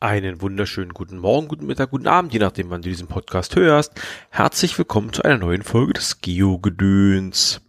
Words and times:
Einen 0.00 0.40
wunderschönen 0.40 0.94
guten 0.94 1.18
Morgen, 1.18 1.48
guten 1.48 1.66
Mittag, 1.66 1.90
guten 1.90 2.06
Abend, 2.06 2.32
je 2.32 2.38
nachdem, 2.38 2.70
wann 2.70 2.82
du 2.82 2.88
diesen 2.88 3.08
Podcast 3.08 3.56
hörst. 3.56 4.00
Herzlich 4.30 4.78
willkommen 4.78 5.12
zu 5.12 5.22
einer 5.24 5.38
neuen 5.38 5.64
Folge 5.64 5.94
des 5.94 6.20
Geo-Gedöns. 6.20 7.60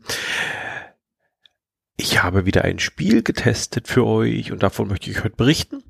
Ich 1.98 2.22
habe 2.22 2.46
wieder 2.46 2.66
ein 2.66 2.78
Spiel 2.78 3.24
getestet 3.24 3.88
für 3.88 4.06
euch 4.06 4.52
und 4.52 4.62
davon 4.62 4.90
möchte 4.90 5.10
ich 5.10 5.24
heute 5.24 5.38
berichten. 5.38 5.82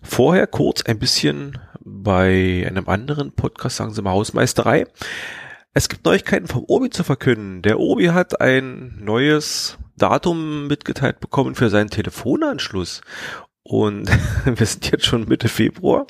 Vorher 0.00 0.46
kurz 0.46 0.84
ein 0.84 1.00
bisschen 1.00 1.58
bei 1.80 2.64
einem 2.64 2.88
anderen 2.88 3.32
Podcast, 3.32 3.78
sagen 3.78 3.92
Sie 3.92 4.00
mal 4.00 4.12
Hausmeisterei. 4.12 4.86
Es 5.74 5.88
gibt 5.88 6.04
Neuigkeiten 6.04 6.46
vom 6.46 6.62
Obi 6.68 6.90
zu 6.90 7.02
verkünden. 7.02 7.62
Der 7.62 7.80
Obi 7.80 8.06
hat 8.06 8.40
ein 8.40 9.02
neues 9.02 9.78
Datum 9.96 10.68
mitgeteilt 10.68 11.18
bekommen 11.18 11.56
für 11.56 11.70
seinen 11.70 11.90
Telefonanschluss. 11.90 13.00
Und 13.68 14.10
wir 14.46 14.66
sind 14.66 14.90
jetzt 14.90 15.04
schon 15.04 15.28
Mitte 15.28 15.48
Februar. 15.48 16.06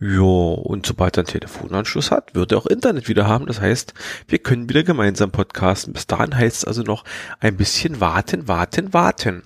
Ja, 0.00 0.20
und 0.20 0.86
sobald 0.86 1.16
er 1.16 1.22
einen 1.22 1.26
Telefonanschluss 1.26 2.12
hat, 2.12 2.36
wird 2.36 2.52
er 2.52 2.58
auch 2.58 2.66
Internet 2.66 3.08
wieder 3.08 3.26
haben. 3.26 3.46
Das 3.46 3.60
heißt, 3.60 3.92
wir 4.28 4.38
können 4.38 4.68
wieder 4.68 4.84
gemeinsam 4.84 5.32
podcasten. 5.32 5.92
Bis 5.92 6.06
dahin 6.06 6.36
heißt 6.36 6.58
es 6.58 6.64
also 6.64 6.82
noch 6.82 7.02
ein 7.40 7.56
bisschen 7.56 8.00
warten, 8.00 8.46
warten, 8.46 8.92
warten. 8.92 9.42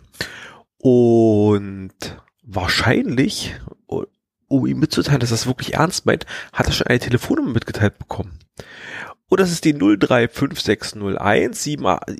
Und 0.76 1.94
wahrscheinlich, 2.42 3.54
um 3.86 4.66
ihm 4.66 4.78
mitzuteilen, 4.78 5.20
dass 5.20 5.30
er 5.30 5.36
das 5.36 5.46
wirklich 5.46 5.74
ernst 5.74 6.04
meint, 6.04 6.26
hat 6.52 6.66
er 6.66 6.72
schon 6.72 6.88
eine 6.88 6.98
Telefonnummer 6.98 7.52
mitgeteilt 7.52 7.98
bekommen. 7.98 8.38
Und 9.30 9.40
das 9.40 9.50
ist 9.52 9.64
die 9.64 9.72
035601. 9.72 11.66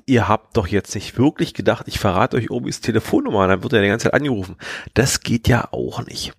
Ihr 0.05 0.27
habt 0.29 0.55
doch 0.55 0.65
jetzt 0.67 0.95
nicht 0.95 1.17
wirklich 1.17 1.53
gedacht, 1.53 1.85
ich 1.87 1.99
verrate 1.99 2.37
euch 2.37 2.49
Obis 2.49 2.79
Telefonnummer, 2.79 3.47
dann 3.47 3.61
wird 3.63 3.73
er 3.73 3.81
die 3.81 3.89
ganze 3.89 4.05
Zeit 4.05 4.13
angerufen. 4.13 4.55
Das 4.93 5.19
geht 5.19 5.49
ja 5.49 5.67
auch 5.71 6.05
nicht. 6.05 6.31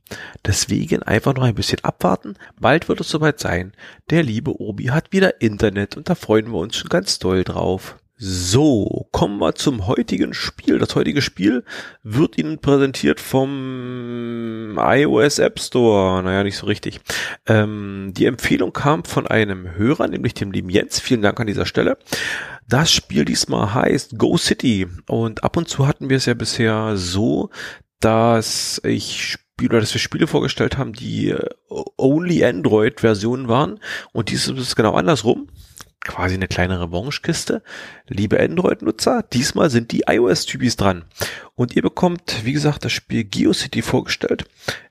Deswegen 0.46 1.02
einfach 1.02 1.34
noch 1.34 1.42
ein 1.42 1.54
bisschen 1.54 1.84
abwarten. 1.84 2.36
Bald 2.58 2.88
wird 2.88 3.02
es 3.02 3.10
soweit 3.10 3.38
sein. 3.38 3.74
Der 4.08 4.22
liebe 4.22 4.58
Obi 4.60 4.86
hat 4.86 5.12
wieder 5.12 5.42
Internet 5.42 5.98
und 5.98 6.08
da 6.08 6.14
freuen 6.14 6.50
wir 6.50 6.58
uns 6.58 6.76
schon 6.76 6.88
ganz 6.88 7.18
doll 7.18 7.44
drauf. 7.44 7.98
So, 8.24 9.08
kommen 9.10 9.40
wir 9.40 9.56
zum 9.56 9.88
heutigen 9.88 10.32
Spiel. 10.32 10.78
Das 10.78 10.94
heutige 10.94 11.20
Spiel 11.20 11.64
wird 12.04 12.38
Ihnen 12.38 12.60
präsentiert 12.60 13.18
vom 13.18 14.78
iOS 14.78 15.40
App 15.40 15.58
Store. 15.58 16.22
Naja, 16.22 16.44
nicht 16.44 16.56
so 16.56 16.66
richtig. 16.66 17.00
Ähm, 17.48 18.12
die 18.16 18.26
Empfehlung 18.26 18.72
kam 18.72 19.02
von 19.02 19.26
einem 19.26 19.74
Hörer, 19.74 20.06
nämlich 20.06 20.34
dem 20.34 20.52
lieben 20.52 20.70
Jens. 20.70 21.00
Vielen 21.00 21.22
Dank 21.22 21.40
an 21.40 21.48
dieser 21.48 21.66
Stelle. 21.66 21.98
Das 22.68 22.92
Spiel 22.92 23.24
diesmal 23.24 23.74
heißt 23.74 24.16
Go 24.18 24.36
City. 24.36 24.86
Und 25.08 25.42
ab 25.42 25.56
und 25.56 25.68
zu 25.68 25.88
hatten 25.88 26.08
wir 26.08 26.18
es 26.18 26.26
ja 26.26 26.34
bisher 26.34 26.96
so, 26.96 27.50
dass 27.98 28.80
ich 28.84 29.32
Spiele, 29.32 29.80
dass 29.80 29.94
wir 29.94 30.00
Spiele 30.00 30.28
vorgestellt 30.28 30.78
haben, 30.78 30.92
die 30.92 31.34
only 31.96 32.44
Android-Versionen 32.44 33.48
waren. 33.48 33.80
Und 34.12 34.30
dies 34.30 34.46
ist 34.46 34.76
genau 34.76 34.92
andersrum 34.94 35.48
quasi 36.04 36.34
eine 36.34 36.48
kleine 36.48 36.80
Revanche-Kiste. 36.80 37.62
Liebe 38.08 38.40
Android-Nutzer, 38.40 39.22
diesmal 39.32 39.70
sind 39.70 39.92
die 39.92 40.04
iOS-Typis 40.06 40.76
dran. 40.76 41.04
Und 41.54 41.76
ihr 41.76 41.82
bekommt, 41.82 42.44
wie 42.44 42.52
gesagt, 42.52 42.84
das 42.84 42.92
Spiel 42.92 43.24
GeoCity 43.24 43.82
vorgestellt. 43.82 44.44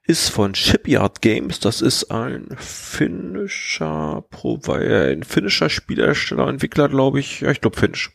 Ist 0.04 0.30
von 0.30 0.56
Shipyard 0.56 1.22
Games. 1.22 1.59
Das 1.59 1.82
ist 1.82 2.12
ein 2.12 2.48
finnischer 2.58 4.23
Provider, 4.30 5.09
ein 5.12 5.23
finnischer 5.23 5.70
Spielersteller, 5.70 6.48
Entwickler, 6.48 6.89
glaube 6.89 7.20
ich. 7.20 7.42
Ja, 7.42 7.52
ich 7.52 7.61
glaube 7.61 7.77
Finnisch. 7.77 8.11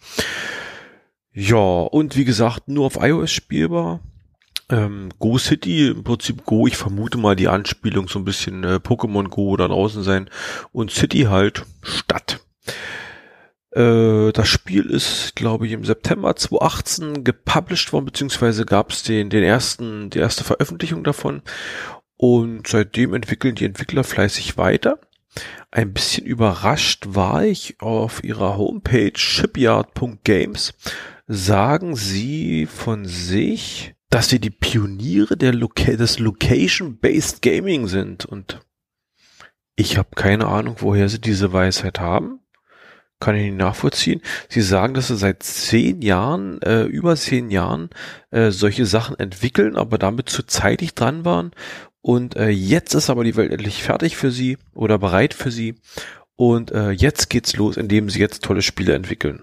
Ja, 1.33 1.57
und 1.57 2.17
wie 2.17 2.25
gesagt, 2.25 2.69
nur 2.69 2.87
auf 2.87 2.97
iOS 3.01 3.31
spielbar. 3.31 4.01
Ähm, 4.69 5.11
Go 5.19 5.39
City, 5.39 5.89
im 5.89 6.03
Prinzip 6.03 6.45
Go, 6.45 6.67
ich 6.67 6.77
vermute 6.77 7.19
mal 7.19 7.37
die 7.37 7.49
Anspielung 7.49 8.09
so 8.09 8.19
ein 8.19 8.25
bisschen 8.25 8.65
äh, 8.65 8.81
Pokémon 8.83 9.29
Go 9.29 9.57
da 9.57 9.69
draußen 9.69 10.03
sein. 10.03 10.31
Und 10.73 10.91
City 10.91 11.27
halt 11.29 11.65
Stadt. 11.83 12.46
Äh, 13.77 14.33
das 14.33 14.49
Spiel 14.49 14.87
ist, 14.87 15.37
glaube 15.37 15.67
ich, 15.67 15.73
im 15.73 15.85
September 15.85 16.35
2018 16.35 17.25
gepublished 17.25 17.93
worden, 17.93 18.07
beziehungsweise 18.07 18.65
gab 18.65 18.91
es 18.91 19.03
den, 19.03 19.29
den 19.29 19.43
ersten, 19.43 20.09
die 20.09 20.19
erste 20.19 20.45
Veröffentlichung 20.45 21.05
davon. 21.05 21.43
Und 22.17 22.67
seitdem 22.67 23.13
entwickeln 23.13 23.55
die 23.55 23.67
Entwickler 23.67 24.03
fleißig 24.03 24.57
weiter. 24.57 24.99
Ein 25.71 25.93
bisschen 25.93 26.25
überrascht 26.25 27.05
war 27.09 27.45
ich 27.45 27.79
auf 27.81 28.25
ihrer 28.25 28.57
Homepage 28.57 29.13
shipyard.games. 29.15 30.73
Sagen 31.27 31.95
sie 31.95 32.65
von 32.65 33.05
sich, 33.05 33.95
dass 34.09 34.31
sie 34.31 34.41
die 34.41 34.51
Pioniere 34.51 35.35
Loca 35.51 35.93
des 35.93 36.19
Location-Based 36.19 37.43
Gaming 37.43 37.89
sind. 37.89 38.25
Und 38.25 38.61
ich 39.75 39.99
habe 39.99 40.11
keine 40.15 40.47
Ahnung, 40.47 40.77
woher 40.79 41.11
sie 41.11 41.21
diese 41.21 41.53
Weisheit 41.53 42.01
haben 42.01 42.41
kann 43.19 43.35
ich 43.35 43.45
nicht 43.45 43.57
nachvollziehen. 43.57 44.21
Sie 44.49 44.61
sagen, 44.61 44.95
dass 44.95 45.09
sie 45.09 45.17
seit 45.17 45.43
zehn 45.43 46.03
Jahren, 46.03 46.61
äh, 46.63 46.85
über 46.85 47.17
zehn 47.17 47.51
Jahren 47.51 47.91
äh, 48.31 48.51
solche 48.51 48.87
Sachen 48.87 49.19
entwickeln, 49.19 49.77
aber 49.77 49.99
damit 49.99 50.29
zu 50.29 50.43
zeitig 50.43 50.95
dran 50.95 51.25
waren. 51.25 51.53
Und 52.03 52.37
äh, 52.37 52.51
jetzt 52.51 52.95
ist 52.95 53.11
aber 53.11 53.25
die 53.25 53.37
Welt 53.37 53.53
endlich 53.53 53.83
fertig 53.83 54.17
für 54.17 54.31
sie 54.31 54.59
oder 54.75 54.99
bereit 54.99 55.35
für 55.35 55.51
sie. 55.51 55.77
Und 56.37 56.71
äh, 56.71 56.91
jetzt 56.91 57.31
geht's 57.31 57.57
los, 57.57 57.77
indem 57.77 58.11
sie 58.11 58.21
jetzt 58.21 58.45
tolle 58.45 58.63
Spiele 58.63 58.95
entwickeln. 58.95 59.43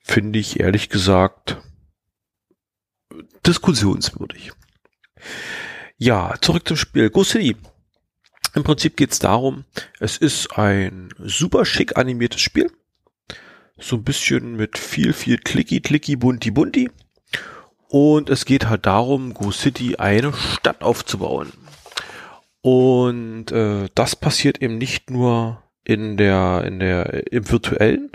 Finde 0.00 0.38
ich 0.38 0.60
ehrlich 0.60 0.90
gesagt 0.90 1.56
diskussionswürdig. 3.46 4.52
Ja, 5.96 6.34
zurück 6.40 6.68
zum 6.68 6.76
Spiel. 6.76 7.08
Go 7.08 7.24
City. 7.24 7.56
Im 8.54 8.62
Prinzip 8.62 8.96
geht 8.96 9.12
es 9.12 9.18
darum, 9.18 9.64
es 9.98 10.16
ist 10.16 10.56
ein 10.56 11.08
super 11.18 11.64
schick 11.64 11.96
animiertes 11.96 12.40
Spiel. 12.40 12.70
So 13.78 13.96
ein 13.96 14.04
bisschen 14.04 14.56
mit 14.56 14.78
viel, 14.78 15.12
viel 15.12 15.38
Clicky, 15.38 15.80
Clicky, 15.80 16.14
Bunti, 16.14 16.52
Bunti. 16.52 16.90
Und 17.88 18.30
es 18.30 18.44
geht 18.44 18.68
halt 18.68 18.86
darum, 18.86 19.34
Go 19.34 19.50
City 19.50 19.96
eine 19.96 20.32
Stadt 20.32 20.82
aufzubauen. 20.82 21.52
Und 22.60 23.50
äh, 23.50 23.88
das 23.94 24.16
passiert 24.16 24.62
eben 24.62 24.78
nicht 24.78 25.10
nur 25.10 25.62
in 25.84 26.16
der, 26.16 26.64
in 26.64 26.78
der, 26.78 27.30
im 27.30 27.50
virtuellen, 27.50 28.10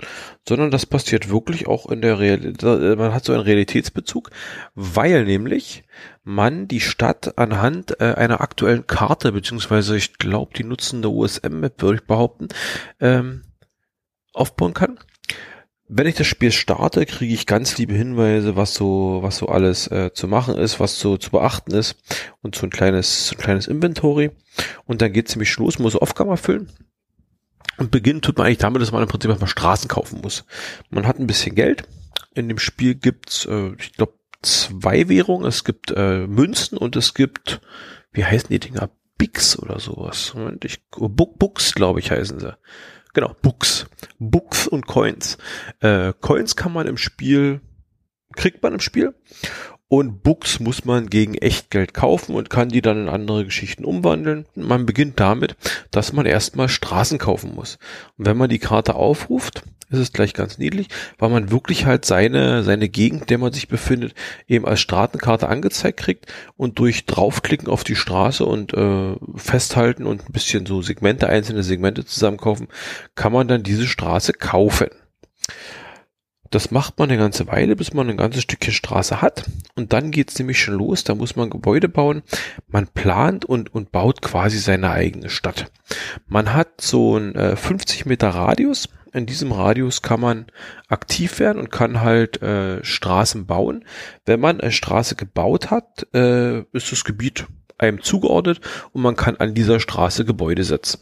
sondern 0.48 0.70
das 0.70 0.86
passiert 0.86 1.30
wirklich 1.30 1.68
auch 1.68 1.88
in 1.88 2.02
der 2.02 2.18
Realität. 2.18 2.62
Man 2.98 3.14
hat 3.14 3.24
so 3.24 3.32
einen 3.32 3.42
Realitätsbezug, 3.42 4.30
weil 4.74 5.24
nämlich 5.24 5.84
man 6.22 6.68
die 6.68 6.80
Stadt 6.80 7.38
anhand 7.38 8.00
äh, 8.00 8.14
einer 8.14 8.40
aktuellen 8.40 8.86
Karte, 8.86 9.32
beziehungsweise 9.32 9.96
ich 9.96 10.14
glaube, 10.14 10.52
die 10.54 10.64
nutzen 10.64 10.98
eine 10.98 11.08
USM-Map, 11.08 11.80
würde 11.82 12.00
ich 12.00 12.06
behaupten, 12.06 12.48
ähm, 13.00 13.42
aufbauen 14.32 14.74
kann. 14.74 14.98
Wenn 15.88 16.06
ich 16.06 16.14
das 16.14 16.28
Spiel 16.28 16.52
starte, 16.52 17.04
kriege 17.04 17.34
ich 17.34 17.46
ganz 17.46 17.76
liebe 17.78 17.94
Hinweise, 17.94 18.54
was 18.54 18.74
so, 18.74 19.18
was 19.22 19.38
so 19.38 19.48
alles 19.48 19.88
äh, 19.88 20.12
zu 20.12 20.28
machen 20.28 20.56
ist, 20.56 20.78
was 20.78 21.00
so 21.00 21.16
zu 21.16 21.30
beachten 21.30 21.72
ist 21.72 21.96
und 22.42 22.54
so 22.54 22.66
ein 22.66 22.70
kleines, 22.70 23.28
so 23.28 23.34
ein 23.34 23.40
kleines 23.40 23.66
Inventory. 23.66 24.30
Und 24.84 25.02
dann 25.02 25.12
geht 25.12 25.26
es 25.26 25.32
ziemlich 25.32 25.56
los, 25.56 25.80
muss 25.80 25.96
Aufgaben 25.96 26.30
erfüllen 26.30 26.70
und 27.80 27.90
beginnen 27.90 28.20
tut 28.20 28.36
man 28.36 28.46
eigentlich 28.46 28.58
damit, 28.58 28.82
dass 28.82 28.92
man 28.92 29.02
im 29.02 29.08
Prinzip 29.08 29.30
erstmal 29.30 29.48
Straßen 29.48 29.88
kaufen 29.88 30.20
muss. 30.20 30.44
Man 30.90 31.06
hat 31.06 31.18
ein 31.18 31.26
bisschen 31.26 31.54
Geld. 31.54 31.84
In 32.34 32.48
dem 32.48 32.58
Spiel 32.58 32.94
gibt's, 32.94 33.46
äh, 33.46 33.72
ich 33.78 33.94
glaube, 33.94 34.19
zwei 34.42 35.08
Währungen. 35.08 35.46
Es 35.46 35.64
gibt 35.64 35.90
äh, 35.90 36.26
Münzen 36.26 36.78
und 36.78 36.96
es 36.96 37.14
gibt, 37.14 37.60
wie 38.12 38.24
heißen 38.24 38.48
die 38.50 38.60
Dinger? 38.60 38.90
Bix 39.18 39.58
oder 39.58 39.78
sowas. 39.78 40.32
Moment, 40.34 40.64
ich, 40.64 40.80
Book, 40.90 41.38
Books, 41.38 41.74
glaube 41.74 42.00
ich, 42.00 42.10
heißen 42.10 42.40
sie. 42.40 42.56
Genau, 43.12 43.36
Books. 43.42 43.86
Books 44.18 44.66
und 44.66 44.86
Coins. 44.86 45.36
Äh, 45.80 46.14
Coins 46.20 46.56
kann 46.56 46.72
man 46.72 46.86
im 46.86 46.96
Spiel, 46.96 47.60
kriegt 48.34 48.62
man 48.62 48.72
im 48.72 48.80
Spiel. 48.80 49.14
Und 49.88 50.22
Books 50.22 50.60
muss 50.60 50.84
man 50.84 51.10
gegen 51.10 51.34
Echtgeld 51.34 51.92
kaufen 51.94 52.36
und 52.36 52.48
kann 52.48 52.68
die 52.68 52.80
dann 52.80 53.02
in 53.02 53.08
andere 53.08 53.44
Geschichten 53.44 53.84
umwandeln. 53.84 54.46
Man 54.54 54.86
beginnt 54.86 55.18
damit, 55.18 55.56
dass 55.90 56.12
man 56.12 56.26
erstmal 56.26 56.68
Straßen 56.68 57.18
kaufen 57.18 57.54
muss. 57.56 57.78
Und 58.16 58.26
wenn 58.26 58.36
man 58.36 58.48
die 58.48 58.60
Karte 58.60 58.94
aufruft, 58.94 59.64
ist 59.90 59.98
es 59.98 60.12
gleich 60.12 60.34
ganz 60.34 60.58
niedlich, 60.58 60.88
weil 61.18 61.30
man 61.30 61.50
wirklich 61.50 61.84
halt 61.84 62.04
seine, 62.04 62.62
seine 62.62 62.88
Gegend, 62.88 63.28
der 63.28 63.38
man 63.38 63.52
sich 63.52 63.68
befindet, 63.68 64.14
eben 64.48 64.66
als 64.66 64.80
Straßenkarte 64.80 65.48
angezeigt 65.48 65.98
kriegt 65.98 66.32
und 66.56 66.78
durch 66.78 67.06
draufklicken 67.06 67.68
auf 67.68 67.84
die 67.84 67.96
Straße 67.96 68.44
und 68.44 68.72
äh, 68.72 69.16
festhalten 69.36 70.06
und 70.06 70.28
ein 70.28 70.32
bisschen 70.32 70.66
so 70.66 70.82
Segmente, 70.82 71.28
einzelne 71.28 71.62
Segmente 71.62 72.04
zusammenkaufen, 72.04 72.68
kann 73.14 73.32
man 73.32 73.48
dann 73.48 73.62
diese 73.62 73.86
Straße 73.86 74.32
kaufen. 74.32 74.88
Das 76.50 76.72
macht 76.72 76.98
man 76.98 77.08
eine 77.08 77.18
ganze 77.18 77.46
Weile, 77.46 77.76
bis 77.76 77.94
man 77.94 78.10
ein 78.10 78.16
ganzes 78.16 78.42
Stückchen 78.42 78.72
Straße 78.72 79.22
hat. 79.22 79.48
Und 79.76 79.92
dann 79.92 80.10
geht's 80.10 80.38
nämlich 80.38 80.60
schon 80.60 80.74
los. 80.74 81.04
Da 81.04 81.14
muss 81.14 81.36
man 81.36 81.48
Gebäude 81.48 81.88
bauen. 81.88 82.22
Man 82.66 82.88
plant 82.88 83.44
und, 83.44 83.72
und 83.72 83.92
baut 83.92 84.20
quasi 84.20 84.58
seine 84.58 84.90
eigene 84.90 85.30
Stadt. 85.30 85.70
Man 86.26 86.52
hat 86.52 86.80
so 86.80 87.14
einen 87.14 87.36
äh, 87.36 87.54
50 87.54 88.04
Meter 88.06 88.30
Radius. 88.30 88.88
In 89.12 89.26
diesem 89.26 89.52
Radius 89.52 90.02
kann 90.02 90.20
man 90.20 90.46
aktiv 90.88 91.38
werden 91.38 91.58
und 91.58 91.70
kann 91.70 92.00
halt 92.00 92.42
äh, 92.42 92.84
Straßen 92.84 93.46
bauen. 93.46 93.84
Wenn 94.26 94.40
man 94.40 94.60
eine 94.60 94.72
Straße 94.72 95.14
gebaut 95.14 95.70
hat, 95.70 96.06
äh, 96.14 96.60
ist 96.72 96.90
das 96.90 97.04
Gebiet 97.04 97.46
einem 97.78 98.02
zugeordnet 98.02 98.60
und 98.92 99.02
man 99.02 99.16
kann 99.16 99.36
an 99.36 99.54
dieser 99.54 99.80
Straße 99.80 100.24
Gebäude 100.24 100.64
setzen. 100.64 101.00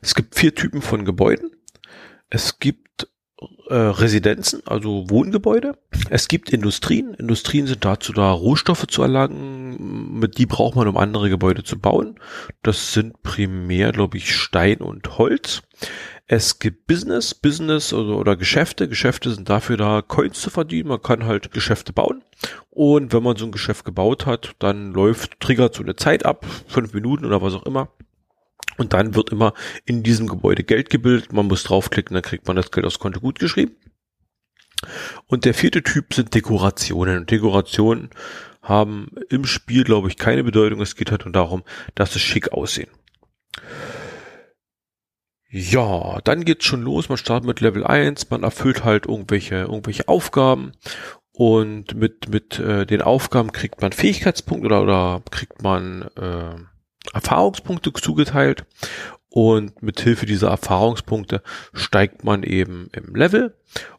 Es 0.00 0.14
gibt 0.14 0.34
vier 0.34 0.54
Typen 0.54 0.82
von 0.82 1.04
Gebäuden. 1.04 1.50
Es 2.28 2.58
gibt 2.58 3.07
äh, 3.68 3.74
Residenzen, 3.74 4.62
also 4.66 5.08
Wohngebäude. 5.08 5.76
Es 6.10 6.28
gibt 6.28 6.50
Industrien. 6.50 7.14
Industrien 7.14 7.66
sind 7.66 7.84
dazu 7.84 8.12
da, 8.12 8.30
Rohstoffe 8.30 8.86
zu 8.86 9.02
erlangen. 9.02 10.18
Mit 10.18 10.38
die 10.38 10.46
braucht 10.46 10.76
man, 10.76 10.88
um 10.88 10.96
andere 10.96 11.30
Gebäude 11.30 11.64
zu 11.64 11.78
bauen. 11.78 12.18
Das 12.62 12.92
sind 12.92 13.22
primär, 13.22 13.92
glaube 13.92 14.16
ich, 14.16 14.34
Stein 14.34 14.78
und 14.78 15.18
Holz. 15.18 15.62
Es 16.26 16.58
gibt 16.58 16.86
Business, 16.86 17.34
Business 17.34 17.92
oder, 17.92 18.18
oder 18.18 18.36
Geschäfte. 18.36 18.88
Geschäfte 18.88 19.30
sind 19.30 19.48
dafür 19.48 19.76
da, 19.76 20.02
Coins 20.02 20.40
zu 20.40 20.50
verdienen. 20.50 20.88
Man 20.88 21.02
kann 21.02 21.24
halt 21.24 21.52
Geschäfte 21.52 21.92
bauen. 21.92 22.22
Und 22.70 23.12
wenn 23.12 23.22
man 23.22 23.36
so 23.36 23.46
ein 23.46 23.52
Geschäft 23.52 23.84
gebaut 23.84 24.26
hat, 24.26 24.54
dann 24.58 24.92
läuft, 24.92 25.40
triggert 25.40 25.74
so 25.74 25.82
eine 25.82 25.96
Zeit 25.96 26.26
ab, 26.26 26.44
fünf 26.66 26.92
Minuten 26.92 27.24
oder 27.24 27.42
was 27.42 27.54
auch 27.54 27.64
immer. 27.64 27.88
Und 28.78 28.94
dann 28.94 29.14
wird 29.14 29.30
immer 29.30 29.52
in 29.84 30.02
diesem 30.02 30.26
Gebäude 30.26 30.64
Geld 30.64 30.88
gebildet. 30.88 31.32
Man 31.32 31.46
muss 31.46 31.64
draufklicken, 31.64 32.14
dann 32.14 32.22
kriegt 32.22 32.46
man 32.46 32.56
das 32.56 32.70
Geld 32.70 32.86
aufs 32.86 32.98
Konto 32.98 33.20
gut 33.20 33.38
geschrieben. 33.38 33.76
Und 35.26 35.44
der 35.44 35.54
vierte 35.54 35.82
Typ 35.82 36.14
sind 36.14 36.34
Dekorationen. 36.34 37.18
Und 37.18 37.30
Dekorationen 37.30 38.10
haben 38.62 39.10
im 39.28 39.44
Spiel, 39.44 39.84
glaube 39.84 40.08
ich, 40.08 40.16
keine 40.16 40.44
Bedeutung. 40.44 40.80
Es 40.80 40.96
geht 40.96 41.10
halt 41.10 41.24
nur 41.24 41.32
darum, 41.32 41.64
dass 41.94 42.14
es 42.14 42.22
schick 42.22 42.52
aussehen. 42.52 42.90
Ja, 45.50 46.20
dann 46.24 46.44
geht's 46.44 46.66
schon 46.66 46.82
los. 46.82 47.08
Man 47.08 47.18
startet 47.18 47.46
mit 47.46 47.60
Level 47.60 47.84
1, 47.84 48.28
man 48.30 48.42
erfüllt 48.42 48.84
halt 48.84 49.06
irgendwelche, 49.06 49.56
irgendwelche 49.56 50.06
Aufgaben 50.06 50.72
und 51.32 51.94
mit, 51.94 52.28
mit 52.28 52.58
äh, 52.58 52.84
den 52.84 53.00
Aufgaben 53.00 53.52
kriegt 53.52 53.80
man 53.80 53.92
Fähigkeitspunkte 53.92 54.66
oder, 54.66 54.82
oder 54.82 55.22
kriegt 55.30 55.62
man 55.62 56.02
äh, 56.16 56.56
Erfahrungspunkte 57.12 57.92
zugeteilt 57.92 58.64
und 59.30 59.82
mit 59.82 60.00
Hilfe 60.00 60.26
dieser 60.26 60.48
Erfahrungspunkte 60.48 61.42
steigt 61.72 62.24
man 62.24 62.42
eben 62.42 62.88
im 62.92 63.14
Level 63.14 63.54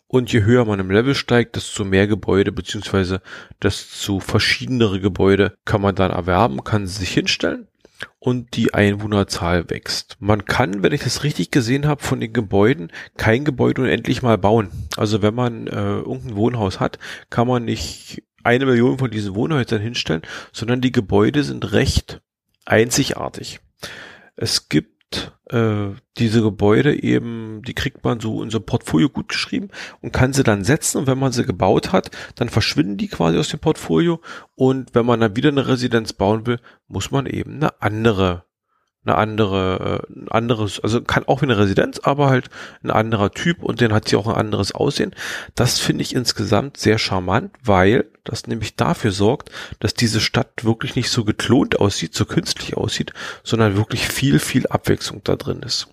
und 0.07 0.33
je 0.33 0.43
höher 0.43 0.65
man 0.65 0.79
im 0.79 0.89
Level 0.89 1.13
steigt, 1.13 1.55
desto 1.55 1.85
mehr 1.85 2.07
Gebäude 2.07 2.51
beziehungsweise 2.51 3.21
desto 3.61 4.19
verschiedenere 4.19 4.99
Gebäude 4.99 5.53
kann 5.65 5.81
man 5.81 5.95
dann 5.95 6.11
erwerben, 6.11 6.63
kann 6.63 6.87
sich 6.87 7.11
hinstellen 7.11 7.67
und 8.17 8.55
die 8.55 8.73
Einwohnerzahl 8.73 9.69
wächst. 9.69 10.17
Man 10.19 10.45
kann, 10.45 10.83
wenn 10.83 10.93
ich 10.93 11.03
das 11.03 11.23
richtig 11.23 11.51
gesehen 11.51 11.85
habe, 11.85 12.03
von 12.03 12.19
den 12.19 12.33
Gebäuden 12.33 12.91
kein 13.17 13.45
Gebäude 13.45 13.83
unendlich 13.83 14.21
mal 14.21 14.37
bauen. 14.37 14.69
Also 14.97 15.21
wenn 15.21 15.35
man 15.35 15.67
äh, 15.67 15.99
irgendein 15.99 16.35
Wohnhaus 16.35 16.79
hat, 16.79 16.97
kann 17.29 17.47
man 17.47 17.65
nicht 17.65 18.23
eine 18.43 18.65
Million 18.65 18.97
von 18.97 19.11
diesen 19.11 19.35
Wohnhäusern 19.35 19.81
hinstellen, 19.81 20.21
sondern 20.51 20.81
die 20.81 20.91
Gebäude 20.91 21.43
sind 21.43 21.71
recht 21.71 22.21
einzigartig. 22.69 23.59
Es 24.35 24.69
gibt 24.69 25.33
äh, 25.49 25.89
diese 26.17 26.41
Gebäude 26.41 27.01
eben, 27.01 27.61
die 27.63 27.73
kriegt 27.73 28.03
man 28.03 28.19
so 28.19 28.43
in 28.43 28.49
so 28.49 28.59
ein 28.59 28.65
Portfolio 28.65 29.09
gut 29.09 29.29
geschrieben 29.29 29.69
und 30.01 30.13
kann 30.13 30.33
sie 30.33 30.43
dann 30.43 30.63
setzen 30.63 30.99
und 30.99 31.07
wenn 31.07 31.19
man 31.19 31.31
sie 31.31 31.45
gebaut 31.45 31.91
hat, 31.91 32.11
dann 32.35 32.49
verschwinden 32.49 32.97
die 32.97 33.07
quasi 33.07 33.37
aus 33.37 33.49
dem 33.49 33.59
Portfolio 33.59 34.21
und 34.55 34.93
wenn 34.93 35.05
man 35.05 35.19
dann 35.19 35.35
wieder 35.35 35.49
eine 35.49 35.67
Residenz 35.67 36.13
bauen 36.13 36.45
will, 36.45 36.59
muss 36.87 37.11
man 37.11 37.25
eben 37.25 37.55
eine 37.55 37.81
andere 37.81 38.45
eine 39.05 39.15
andere, 39.15 40.03
äh, 40.09 40.13
ein 40.13 40.27
anderes, 40.29 40.79
also 40.81 41.01
kann 41.01 41.23
auch 41.25 41.41
wie 41.41 41.45
eine 41.45 41.57
Residenz, 41.57 41.99
aber 41.99 42.29
halt 42.29 42.49
ein 42.83 42.91
anderer 42.91 43.31
Typ 43.31 43.63
und 43.63 43.79
den 43.81 43.93
hat 43.93 44.07
sie 44.07 44.17
auch 44.17 44.27
ein 44.27 44.35
anderes 44.35 44.73
Aussehen. 44.73 45.15
Das 45.55 45.79
finde 45.79 46.01
ich 46.03 46.13
insgesamt 46.13 46.77
sehr 46.77 46.97
charmant, 46.97 47.51
weil 47.63 48.05
das 48.23 48.47
nämlich 48.47 48.75
dafür 48.75 49.11
sorgt, 49.11 49.51
dass 49.79 49.93
diese 49.93 50.19
Stadt 50.19 50.65
wirklich 50.65 50.95
nicht 50.95 51.09
so 51.09 51.23
geklont 51.23 51.79
aussieht, 51.79 52.13
so 52.13 52.25
künstlich 52.25 52.75
aussieht, 52.75 53.13
sondern 53.43 53.77
wirklich 53.77 54.07
viel, 54.07 54.39
viel 54.39 54.67
Abwechslung 54.67 55.21
da 55.23 55.35
drin 55.35 55.61
ist. 55.61 55.87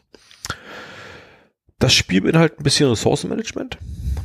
Das 1.78 1.94
Spiel 1.94 2.22
beinhaltet 2.22 2.60
ein 2.60 2.64
bisschen 2.64 2.88
Ressourcenmanagement. 2.88 3.78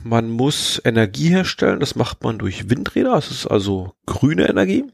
Man 0.04 0.30
muss 0.30 0.82
Energie 0.84 1.30
herstellen, 1.30 1.80
das 1.80 1.96
macht 1.96 2.24
man 2.24 2.40
durch 2.40 2.70
Windräder, 2.70 3.12
das 3.12 3.30
ist 3.30 3.46
also 3.46 3.94
grüne 4.08 4.50
Energie. 4.50 4.86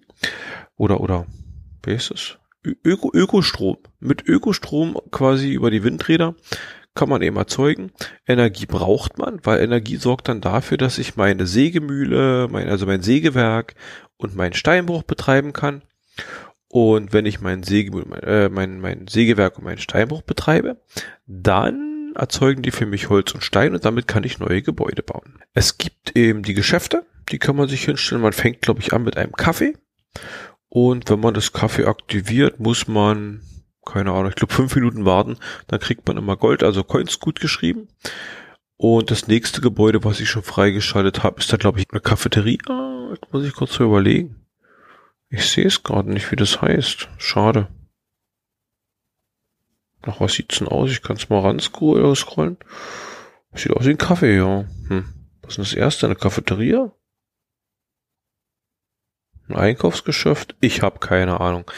Oder, 0.76 1.00
oder, 1.00 1.26
wie 1.84 1.94
ist 1.94 2.12
es? 2.12 2.38
Öko 2.64 3.12
Ökostrom. 3.14 3.78
Mit 4.00 4.28
Ökostrom 4.28 4.98
quasi 5.12 5.52
über 5.52 5.72
die 5.72 5.84
Windräder 5.84 6.36
kann 6.96 7.10
man 7.10 7.22
eben 7.22 7.38
erzeugen. 7.38 7.92
Energie 8.28 8.66
braucht 8.66 9.18
man, 9.20 9.40
weil 9.44 9.62
Energie 9.62 9.98
sorgt 9.98 10.28
dann 10.28 10.42
dafür, 10.42 10.78
dass 10.78 10.98
ich 10.98 11.16
meine 11.16 11.46
Sägemühle, 11.46 12.48
mein, 12.52 12.68
also 12.68 12.86
mein 12.86 13.04
Sägewerk 13.04 13.76
und 14.18 14.36
meinen 14.36 14.54
Steinbruch 14.54 15.04
betreiben 15.04 15.54
kann. 15.54 15.84
Und 16.70 17.14
wenn 17.14 17.26
ich 17.26 17.40
mein, 17.40 17.64
Säge, 17.64 17.98
äh, 18.24 18.50
mein, 18.50 18.82
mein 18.82 19.08
Sägewerk 19.08 19.58
und 19.58 19.64
meinen 19.64 19.78
Steinbruch 19.78 20.24
betreibe, 20.24 20.82
dann 21.28 22.14
erzeugen 22.16 22.64
die 22.64 22.72
für 22.72 22.86
mich 22.86 23.10
Holz 23.10 23.34
und 23.34 23.44
Stein 23.44 23.74
und 23.74 23.86
damit 23.86 24.08
kann 24.08 24.24
ich 24.24 24.40
neue 24.40 24.62
Gebäude 24.64 25.04
bauen. 25.04 25.40
Es 25.54 25.78
gibt 25.78 26.16
eben 26.18 26.44
die 26.44 26.56
Geschäfte, 26.56 27.06
die 27.32 27.38
kann 27.38 27.56
man 27.56 27.70
sich 27.70 27.86
hinstellen. 27.86 28.24
Man 28.24 28.34
fängt, 28.34 28.62
glaube 28.62 28.82
ich, 28.82 28.92
an 28.92 29.04
mit 29.04 29.18
einem 29.18 29.34
Kaffee 29.34 29.76
und 30.70 31.10
wenn 31.10 31.20
man 31.20 31.34
das 31.34 31.54
Kaffee 31.54 31.86
aktiviert, 31.86 32.60
muss 32.60 32.88
man, 32.88 33.42
keine 33.86 34.12
Ahnung, 34.12 34.30
ich 34.30 34.36
glaube 34.36 34.54
fünf 34.54 34.76
Minuten 34.76 35.06
warten, 35.06 35.38
dann 35.68 35.80
kriegt 35.80 36.08
man 36.08 36.18
immer 36.18 36.36
Gold, 36.36 36.64
also 36.64 36.84
Coins 36.84 37.20
gut 37.20 37.40
geschrieben. 37.40 37.88
Und 38.76 39.10
das 39.10 39.28
nächste 39.28 39.62
Gebäude, 39.62 40.04
was 40.04 40.20
ich 40.20 40.30
schon 40.30 40.44
freigeschaltet 40.44 41.24
habe, 41.24 41.40
ist 41.40 41.52
da, 41.52 41.58
glaube 41.58 41.80
ich, 41.80 41.88
eine 41.92 42.02
Cafeteria. 42.02 43.10
Jetzt 43.12 43.34
muss 43.34 43.46
ich 43.46 43.54
kurz 43.54 43.74
so 43.74 43.86
überlegen. 43.86 44.36
Ich 45.30 45.50
sehe 45.50 45.66
es 45.66 45.84
gerade 45.84 46.12
nicht, 46.12 46.32
wie 46.32 46.36
das 46.36 46.62
heißt. 46.62 47.10
Schade. 47.18 47.68
Nach 50.06 50.20
was 50.22 50.34
sieht's 50.34 50.60
denn 50.60 50.68
aus? 50.68 50.92
Ich 50.92 51.02
kann 51.02 51.18
es 51.18 51.30
mal 51.30 51.40
ranscrollen. 51.40 52.58
Sieht 53.54 53.72
aus 53.72 53.86
wie 53.86 53.90
ein 53.90 53.98
Kaffee, 53.98 54.38
ja. 54.38 54.66
Hm. 54.90 55.06
Was 55.42 55.52
ist 55.52 55.58
denn 55.58 55.64
das 55.64 55.74
erste? 55.74 56.06
Eine 56.06 56.16
Cafeteria? 56.16 56.92
Ein 59.50 59.56
Einkaufsgeschäft? 59.56 60.56
Ich 60.60 60.82
habe 60.82 61.00
keine 61.00 61.40
Ahnung. 61.40 61.70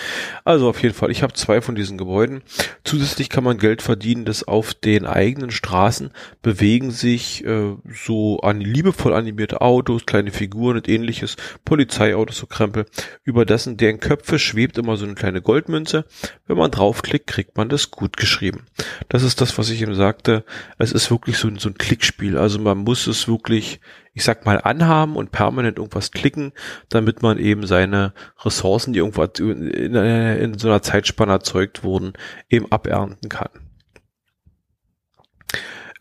Also 0.43 0.70
auf 0.70 0.82
jeden 0.82 0.96
Fall, 0.96 1.12
ich 1.12 1.22
habe 1.22 1.34
zwei 1.34 1.62
von 1.62 1.75
diesen 1.75 1.98
Gebäuden. 2.00 2.41
Zusätzlich 2.84 3.29
kann 3.29 3.43
man 3.43 3.60
Geld 3.60 3.84
verdienen, 3.84 4.25
dass 4.25 4.48
auf 4.48 4.74
den 4.74 5.05
eigenen 5.05 5.51
Straßen 5.51 6.12
bewegen 6.41 6.89
sich 6.89 7.46
äh, 7.46 7.75
so 7.93 8.39
an 8.39 8.60
liebevoll 8.60 9.13
animierte 9.13 9.62
Autos, 9.62 10.08
kleine 10.08 10.32
Figuren 10.32 10.77
und 10.77 10.89
ähnliches, 10.89 11.36
Polizeiautos, 11.63 12.38
so 12.38 12.48
Krempel. 12.48 12.86
Über 13.24 13.46
dessen 13.46 13.77
deren 13.77 14.00
Köpfe 14.00 14.39
schwebt 14.39 14.79
immer 14.79 14.98
so 14.98 15.05
eine 15.05 15.15
kleine 15.15 15.41
Goldmünze. 15.41 16.05
Wenn 16.48 16.58
man 16.58 16.72
draufklickt, 16.72 17.27
kriegt 17.27 17.55
man 17.55 17.70
das 17.70 17.91
gut 17.91 18.17
geschrieben. 18.17 18.65
Das 19.10 19.22
ist 19.22 19.41
das, 19.41 19.58
was 19.60 19.70
ich 19.70 19.82
ihm 19.82 19.93
sagte. 19.93 20.43
Es 20.79 20.91
ist 20.91 21.12
wirklich 21.12 21.38
so, 21.38 21.50
so 21.58 21.70
ein 21.70 21.77
Klickspiel. 21.77 22.38
Also 22.38 22.58
man 22.58 22.79
muss 22.79 23.05
es 23.05 23.27
wirklich 23.27 23.79
ich 24.13 24.24
sag 24.24 24.46
mal, 24.46 24.60
anhaben 24.62 25.16
und 25.16 25.32
permanent 25.32 25.78
irgendwas 25.78 26.12
klicken, 26.12 26.54
damit 26.89 27.22
man 27.22 27.38
eben 27.38 27.66
seine 27.68 28.13
Ressourcen, 28.44 28.94
die 28.94 29.00
irgendwo 29.00 29.24
in, 29.24 29.96
in 29.96 30.58
so 30.58 30.68
einer 30.68 30.82
Zeitspanne 30.82 31.32
erzeugt 31.32 31.84
wurden, 31.84 32.13
eben 32.50 32.72
abernten 32.72 33.30
kann. 33.30 33.50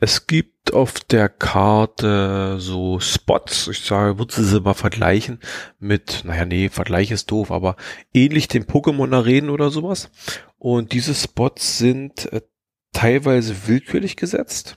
Es 0.01 0.29
gibt 0.29 0.73
auf 0.73 1.01
der 1.01 1.29
Karte 1.29 2.57
so 2.61 3.01
Spots, 3.01 3.67
ich 3.67 3.81
sage, 3.81 4.19
würde 4.19 4.43
sie 4.43 4.61
mal 4.61 4.75
vergleichen 4.75 5.41
mit, 5.81 6.23
naja, 6.25 6.45
nee, 6.45 6.69
Vergleich 6.69 7.11
ist 7.11 7.31
doof, 7.31 7.51
aber 7.51 7.75
ähnlich 8.15 8.47
den 8.47 8.65
Pokémon-Arenen 8.65 9.51
oder 9.51 9.71
sowas. 9.71 10.11
Und 10.57 10.93
diese 10.93 11.15
Spots 11.15 11.79
sind 11.79 12.33
äh, 12.33 12.43
teilweise 12.93 13.67
willkürlich 13.67 14.17
gesetzt 14.17 14.77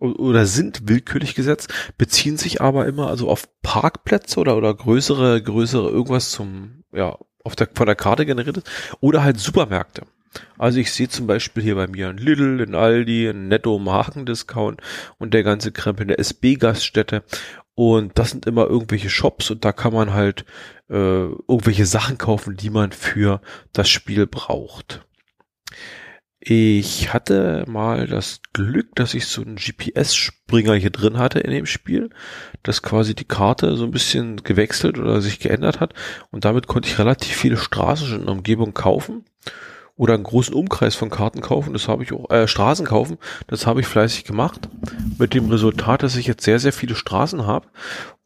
oder 0.00 0.46
sind 0.46 0.88
willkürlich 0.88 1.34
gesetzt, 1.34 1.72
beziehen 1.98 2.36
sich 2.36 2.60
aber 2.60 2.86
immer 2.86 3.08
also 3.08 3.28
auf 3.28 3.48
Parkplätze 3.62 4.40
oder 4.40 4.56
oder 4.56 4.74
größere 4.74 5.42
größere 5.42 5.90
irgendwas 5.90 6.30
zum 6.30 6.84
ja 6.92 7.16
auf 7.44 7.54
der 7.56 7.68
von 7.74 7.86
der 7.86 7.96
Karte 7.96 8.26
generiert 8.26 8.58
ist 8.58 8.70
oder 9.00 9.22
halt 9.22 9.38
Supermärkte. 9.38 10.02
Also 10.58 10.78
ich 10.78 10.92
sehe 10.92 11.08
zum 11.08 11.26
Beispiel 11.26 11.62
hier 11.62 11.74
bei 11.74 11.88
mir 11.88 12.08
ein 12.08 12.18
Lidl, 12.18 12.62
ein 12.62 12.74
Aldi, 12.74 13.28
ein 13.28 13.48
Netto 13.48 13.78
Markendiscount 13.78 14.80
und 15.18 15.34
der 15.34 15.42
ganze 15.42 15.72
Krempel, 15.72 16.06
eine 16.06 16.18
SB-Gaststätte. 16.18 17.24
Und 17.74 18.18
das 18.18 18.30
sind 18.30 18.46
immer 18.46 18.66
irgendwelche 18.66 19.10
Shops 19.10 19.50
und 19.50 19.64
da 19.64 19.72
kann 19.72 19.92
man 19.92 20.12
halt 20.12 20.44
äh, 20.88 20.94
irgendwelche 20.94 21.86
Sachen 21.86 22.18
kaufen, 22.18 22.56
die 22.56 22.70
man 22.70 22.92
für 22.92 23.40
das 23.72 23.88
Spiel 23.88 24.26
braucht. 24.26 25.04
Ich 26.42 27.12
hatte 27.12 27.64
mal 27.68 28.06
das 28.06 28.40
Glück, 28.54 28.94
dass 28.94 29.12
ich 29.12 29.26
so 29.26 29.42
einen 29.42 29.56
GPS-Springer 29.56 30.74
hier 30.74 30.88
drin 30.88 31.18
hatte 31.18 31.38
in 31.38 31.50
dem 31.50 31.66
Spiel, 31.66 32.08
dass 32.62 32.80
quasi 32.80 33.14
die 33.14 33.26
Karte 33.26 33.76
so 33.76 33.84
ein 33.84 33.90
bisschen 33.90 34.42
gewechselt 34.42 34.98
oder 34.98 35.20
sich 35.20 35.38
geändert 35.38 35.80
hat. 35.80 35.92
Und 36.30 36.46
damit 36.46 36.66
konnte 36.66 36.88
ich 36.88 36.98
relativ 36.98 37.36
viele 37.36 37.58
Straßen 37.58 38.14
in 38.14 38.24
der 38.24 38.34
Umgebung 38.34 38.72
kaufen 38.72 39.26
oder 39.96 40.14
einen 40.14 40.22
großen 40.22 40.54
Umkreis 40.54 40.94
von 40.94 41.10
Karten 41.10 41.42
kaufen, 41.42 41.74
das 41.74 41.86
habe 41.88 42.04
ich 42.04 42.14
auch, 42.14 42.30
äh, 42.30 42.48
Straßen 42.48 42.86
kaufen, 42.86 43.18
das 43.48 43.66
habe 43.66 43.80
ich 43.80 43.86
fleißig 43.86 44.24
gemacht, 44.24 44.70
mit 45.18 45.34
dem 45.34 45.50
Resultat, 45.50 46.02
dass 46.02 46.16
ich 46.16 46.26
jetzt 46.26 46.42
sehr, 46.42 46.58
sehr 46.58 46.72
viele 46.72 46.94
Straßen 46.94 47.46
habe 47.46 47.68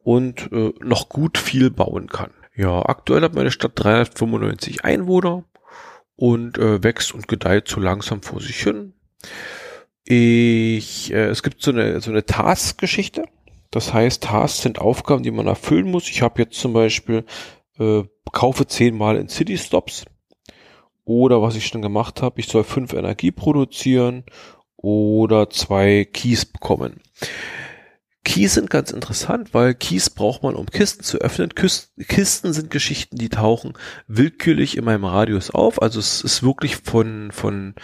und 0.04 0.52
äh, 0.52 0.72
noch 0.80 1.08
gut 1.08 1.36
viel 1.36 1.72
bauen 1.72 2.06
kann. 2.06 2.30
Ja, 2.54 2.80
aktuell 2.86 3.22
hat 3.22 3.34
meine 3.34 3.50
Stadt 3.50 3.72
395 3.74 4.84
Einwohner 4.84 5.42
und 6.16 6.58
äh, 6.58 6.82
wächst 6.82 7.12
und 7.12 7.28
gedeiht 7.28 7.68
so 7.68 7.80
langsam 7.80 8.22
vor 8.22 8.40
sich 8.40 8.62
hin. 8.62 8.94
Ich, 10.04 11.12
äh, 11.12 11.26
es 11.26 11.42
gibt 11.42 11.62
so 11.62 11.70
eine, 11.70 12.00
so 12.00 12.10
eine 12.10 12.26
Task-Geschichte. 12.26 13.24
Das 13.70 13.92
heißt, 13.92 14.22
Tasks 14.22 14.62
sind 14.62 14.78
Aufgaben, 14.78 15.22
die 15.22 15.30
man 15.30 15.46
erfüllen 15.46 15.90
muss. 15.90 16.08
Ich 16.08 16.22
habe 16.22 16.42
jetzt 16.42 16.60
zum 16.60 16.72
Beispiel 16.72 17.24
äh, 17.78 18.04
kaufe 18.32 18.66
zehnmal 18.66 19.16
in 19.16 19.28
City 19.28 19.56
Stops. 19.56 20.04
Oder 21.04 21.42
was 21.42 21.56
ich 21.56 21.66
schon 21.66 21.82
gemacht 21.82 22.22
habe, 22.22 22.40
ich 22.40 22.48
soll 22.48 22.64
fünf 22.64 22.92
Energie 22.92 23.30
produzieren 23.30 24.24
oder 24.76 25.50
zwei 25.50 26.06
Keys 26.10 26.44
bekommen. 26.44 27.00
Keys 28.24 28.54
sind 28.54 28.70
ganz 28.70 28.90
interessant, 28.90 29.52
weil 29.52 29.74
Keys 29.74 30.08
braucht 30.08 30.42
man, 30.42 30.54
um 30.54 30.66
Kisten 30.66 31.04
zu 31.04 31.18
öffnen. 31.18 31.50
Kisten 31.54 32.52
sind 32.52 32.70
Geschichten, 32.70 33.16
die 33.16 33.28
tauchen 33.28 33.74
willkürlich 34.08 34.76
in 34.76 34.84
meinem 34.84 35.04
Radius 35.04 35.50
auf. 35.50 35.80
Also 35.82 36.00
es 36.00 36.22
ist 36.22 36.42
wirklich 36.42 36.76
von, 36.76 37.30
von, 37.32 37.74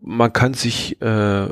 man 0.00 0.32
kann 0.32 0.52
sich, 0.52 1.00
äh, 1.00 1.46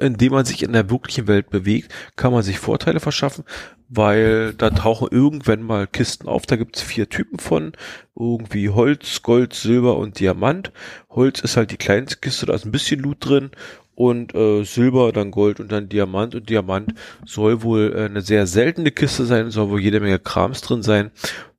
indem 0.00 0.32
man 0.32 0.44
sich 0.44 0.62
in 0.62 0.72
der 0.72 0.88
wirklichen 0.88 1.26
Welt 1.26 1.50
bewegt, 1.50 1.92
kann 2.14 2.32
man 2.32 2.44
sich 2.44 2.60
Vorteile 2.60 3.00
verschaffen, 3.00 3.44
weil 3.88 4.54
da 4.54 4.70
tauchen 4.70 5.08
irgendwann 5.10 5.62
mal 5.62 5.88
Kisten 5.88 6.28
auf. 6.28 6.46
Da 6.46 6.54
gibt's 6.54 6.80
vier 6.80 7.08
Typen 7.08 7.40
von, 7.40 7.72
irgendwie 8.14 8.70
Holz, 8.70 9.22
Gold, 9.22 9.52
Silber 9.52 9.96
und 9.96 10.20
Diamant. 10.20 10.70
Holz 11.10 11.40
ist 11.40 11.56
halt 11.56 11.72
die 11.72 11.76
kleinste 11.76 12.18
Kiste, 12.18 12.46
da 12.46 12.54
ist 12.54 12.64
ein 12.64 12.72
bisschen 12.72 13.00
Loot 13.00 13.18
drin 13.20 13.50
und 13.96 14.34
äh, 14.34 14.62
Silber, 14.62 15.10
dann 15.10 15.30
Gold 15.32 15.58
und 15.58 15.72
dann 15.72 15.88
Diamant. 15.88 16.34
Und 16.34 16.48
Diamant 16.50 16.94
soll 17.24 17.62
wohl 17.62 17.94
äh, 17.96 18.04
eine 18.04 18.20
sehr 18.20 18.46
seltene 18.46 18.92
Kiste 18.92 19.24
sein, 19.24 19.50
soll 19.50 19.70
wohl 19.70 19.80
jede 19.80 20.00
Menge 20.00 20.18
Krams 20.18 20.60
drin 20.60 20.82
sein, 20.82 21.10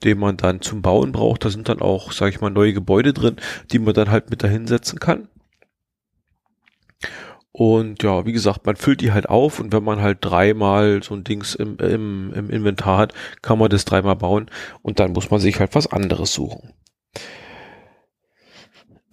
den 0.03 0.20
man 0.20 0.38
dann 0.38 0.62
zum 0.62 0.84
Bauen 0.84 1.12
braucht. 1.12 1.44
Da 1.44 1.50
sind 1.50 1.67
dann 1.67 1.82
auch, 1.82 2.12
sage 2.12 2.29
ich 2.29 2.39
mal, 2.39 2.51
neue 2.51 2.74
Gebäude 2.74 3.12
drin, 3.12 3.38
die 3.72 3.79
man 3.79 3.96
dann 3.96 4.12
halt 4.12 4.29
mit 4.29 4.44
dahinsetzen 4.44 5.00
kann. 5.00 5.27
Und 7.51 8.03
ja, 8.03 8.24
wie 8.27 8.34
gesagt, 8.34 8.67
man 8.67 8.75
füllt 8.75 9.01
die 9.01 9.12
halt 9.12 9.27
auf 9.29 9.60
und 9.60 9.74
wenn 9.74 9.84
man 9.84 10.00
halt 10.00 10.20
dreimal 10.22 11.01
so 11.01 11.15
ein 11.15 11.24
Dings 11.24 11.56
im, 11.56 11.77
im, 11.79 12.32
im 12.34 12.51
Inventar 12.51 13.00
hat, 13.00 13.13
kann 13.41 13.58
man 13.58 13.72
das 13.72 13.84
dreimal 13.84 14.15
bauen 14.15 14.51
und 14.84 15.00
dann 15.00 15.13
muss 15.13 15.32
man 15.32 15.39
sich 15.39 15.60
halt 15.60 15.74
was 15.74 15.88
anderes 15.88 16.34
suchen. 16.34 16.74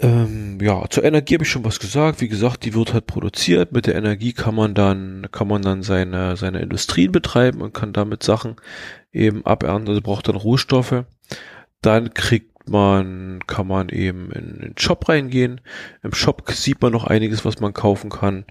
Ähm, 0.01 0.59
ja, 0.61 0.85
zur 0.91 1.05
Energie 1.05 1.35
habe 1.35 1.45
ich 1.45 1.51
schon 1.51 1.65
was 1.65 1.79
gesagt. 1.79 2.21
Wie 2.21 2.29
gesagt, 2.29 2.65
die 2.65 2.75
wird 2.75 2.93
halt 2.93 3.07
produziert. 3.07 3.73
Mit 3.73 3.87
der 3.87 3.95
Energie 3.95 4.33
kann 4.33 4.55
man 4.55 4.75
dann, 4.75 5.27
kann 5.31 5.47
man 5.49 5.63
dann 5.63 5.83
seine, 5.83 6.37
seine 6.37 6.61
Industrien 6.61 7.13
betreiben 7.13 7.61
und 7.61 7.75
kann 7.75 7.93
damit 7.93 8.23
Sachen 8.23 8.57
eben 9.13 9.47
abernten. 9.47 9.89
Also 9.89 10.01
braucht 10.01 10.29
dann 10.29 10.37
Rohstoffe. 10.37 11.05
Dann 11.81 12.13
kriegt 12.13 12.69
man, 12.69 13.41
kann 13.47 13.67
man 13.67 13.89
eben 13.91 14.33
in, 14.33 14.61
den 14.61 14.75
Shop 14.79 15.09
reingehen. 15.09 15.61
Im 16.03 16.13
Shop 16.15 16.43
sieht 16.51 16.83
man 16.83 16.93
noch 16.93 17.05
einiges, 17.05 17.45
was 17.45 17.61
man 17.61 17.73
kaufen 17.73 18.11
kann. 18.11 18.45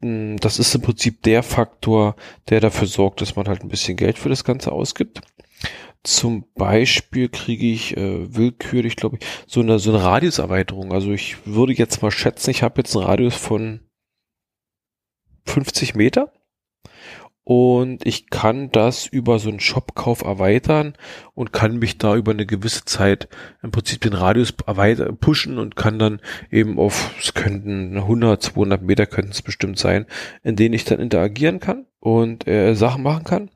Hm, 0.00 0.38
das 0.38 0.58
ist 0.58 0.74
im 0.74 0.82
Prinzip 0.82 1.22
der 1.22 1.42
Faktor, 1.42 2.16
der 2.48 2.60
dafür 2.60 2.88
sorgt, 2.88 3.20
dass 3.20 3.36
man 3.36 3.46
halt 3.46 3.62
ein 3.62 3.68
bisschen 3.68 3.96
Geld 3.96 4.18
für 4.18 4.28
das 4.28 4.44
Ganze 4.44 4.72
ausgibt. 4.72 5.20
Zum 6.04 6.44
Beispiel 6.54 7.28
kriege 7.28 7.66
ich 7.66 7.96
äh, 7.96 8.36
willkürlich, 8.36 8.94
glaube 8.94 9.18
ich, 9.18 9.26
so 9.46 9.60
eine, 9.60 9.78
so 9.78 9.90
eine 9.90 10.04
Radiuserweiterung. 10.04 10.92
Also 10.92 11.10
ich 11.12 11.46
würde 11.46 11.72
jetzt 11.72 12.02
mal 12.02 12.10
schätzen, 12.10 12.50
ich 12.50 12.62
habe 12.62 12.80
jetzt 12.80 12.94
einen 12.94 13.06
Radius 13.06 13.34
von 13.34 13.80
50 15.46 15.94
Meter 15.94 16.32
und 17.44 18.06
ich 18.06 18.30
kann 18.30 18.70
das 18.72 19.06
über 19.06 19.38
so 19.38 19.50
einen 19.50 19.60
Shopkauf 19.60 20.22
erweitern 20.22 20.94
und 21.34 21.52
kann 21.52 21.78
mich 21.78 21.98
da 21.98 22.16
über 22.16 22.32
eine 22.32 22.46
gewisse 22.46 22.86
Zeit 22.86 23.28
im 23.62 23.70
Prinzip 23.70 24.00
den 24.00 24.14
Radius 24.14 24.54
erweitern, 24.66 25.18
pushen 25.18 25.58
und 25.58 25.76
kann 25.76 25.98
dann 25.98 26.20
eben 26.50 26.78
auf, 26.78 27.14
es 27.20 27.34
könnten 27.34 27.98
100, 27.98 28.42
200 28.42 28.82
Meter 28.82 29.06
könnten 29.06 29.32
es 29.32 29.42
bestimmt 29.42 29.78
sein, 29.78 30.06
in 30.42 30.56
denen 30.56 30.74
ich 30.74 30.84
dann 30.84 31.00
interagieren 31.00 31.60
kann 31.60 31.84
und 32.00 32.46
äh, 32.48 32.74
Sachen 32.74 33.02
machen 33.02 33.24
kann. 33.24 33.50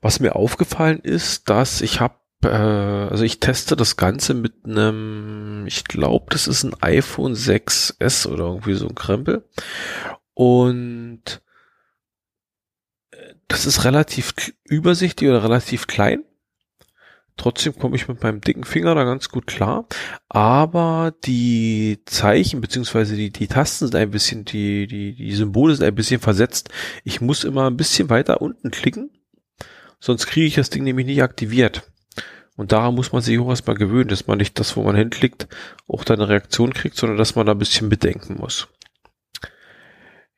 Was 0.00 0.20
mir 0.20 0.36
aufgefallen 0.36 1.00
ist, 1.00 1.48
dass 1.50 1.80
ich 1.80 2.00
habe, 2.00 2.14
äh, 2.44 2.48
also 2.48 3.24
ich 3.24 3.40
teste 3.40 3.76
das 3.76 3.96
Ganze 3.96 4.34
mit 4.34 4.64
einem, 4.64 5.64
ich 5.66 5.84
glaube, 5.84 6.26
das 6.30 6.48
ist 6.48 6.64
ein 6.64 6.74
iPhone 6.80 7.34
6S 7.34 8.26
oder 8.26 8.44
irgendwie 8.46 8.74
so 8.74 8.88
ein 8.88 8.94
Krempel. 8.94 9.44
Und 10.34 11.42
äh, 13.10 13.34
das 13.48 13.66
ist 13.66 13.84
relativ 13.84 14.34
übersichtlich 14.64 15.30
oder 15.30 15.42
relativ 15.44 15.86
klein. 15.86 16.24
Trotzdem 17.40 17.74
komme 17.78 17.96
ich 17.96 18.06
mit 18.06 18.22
meinem 18.22 18.42
dicken 18.42 18.64
Finger 18.64 18.94
da 18.94 19.04
ganz 19.04 19.30
gut 19.30 19.46
klar. 19.46 19.86
Aber 20.28 21.14
die 21.24 22.00
Zeichen 22.04 22.60
beziehungsweise 22.60 23.16
die, 23.16 23.30
die 23.30 23.46
Tasten 23.46 23.86
sind 23.86 23.94
ein 23.94 24.10
bisschen, 24.10 24.44
die, 24.44 24.86
die, 24.86 25.14
die 25.14 25.34
Symbole 25.34 25.74
sind 25.74 25.86
ein 25.86 25.94
bisschen 25.94 26.20
versetzt. 26.20 26.68
Ich 27.02 27.22
muss 27.22 27.44
immer 27.44 27.66
ein 27.70 27.78
bisschen 27.78 28.10
weiter 28.10 28.42
unten 28.42 28.70
klicken 28.70 29.10
sonst 30.00 30.26
kriege 30.26 30.46
ich 30.46 30.54
das 30.54 30.70
Ding 30.70 30.84
nämlich 30.84 31.06
nicht 31.06 31.22
aktiviert. 31.22 31.82
Und 32.56 32.72
daran 32.72 32.94
muss 32.94 33.12
man 33.12 33.22
sich 33.22 33.38
auch 33.38 33.48
erstmal 33.48 33.76
gewöhnen, 33.76 34.08
dass 34.08 34.26
man 34.26 34.38
nicht 34.38 34.58
das, 34.58 34.76
wo 34.76 34.82
man 34.82 34.96
hinklickt, 34.96 35.48
auch 35.88 36.04
da 36.04 36.14
eine 36.14 36.28
Reaktion 36.28 36.74
kriegt, 36.74 36.96
sondern 36.96 37.16
dass 37.16 37.34
man 37.34 37.46
da 37.46 37.52
ein 37.52 37.58
bisschen 37.58 37.88
bedenken 37.88 38.36
muss. 38.38 38.68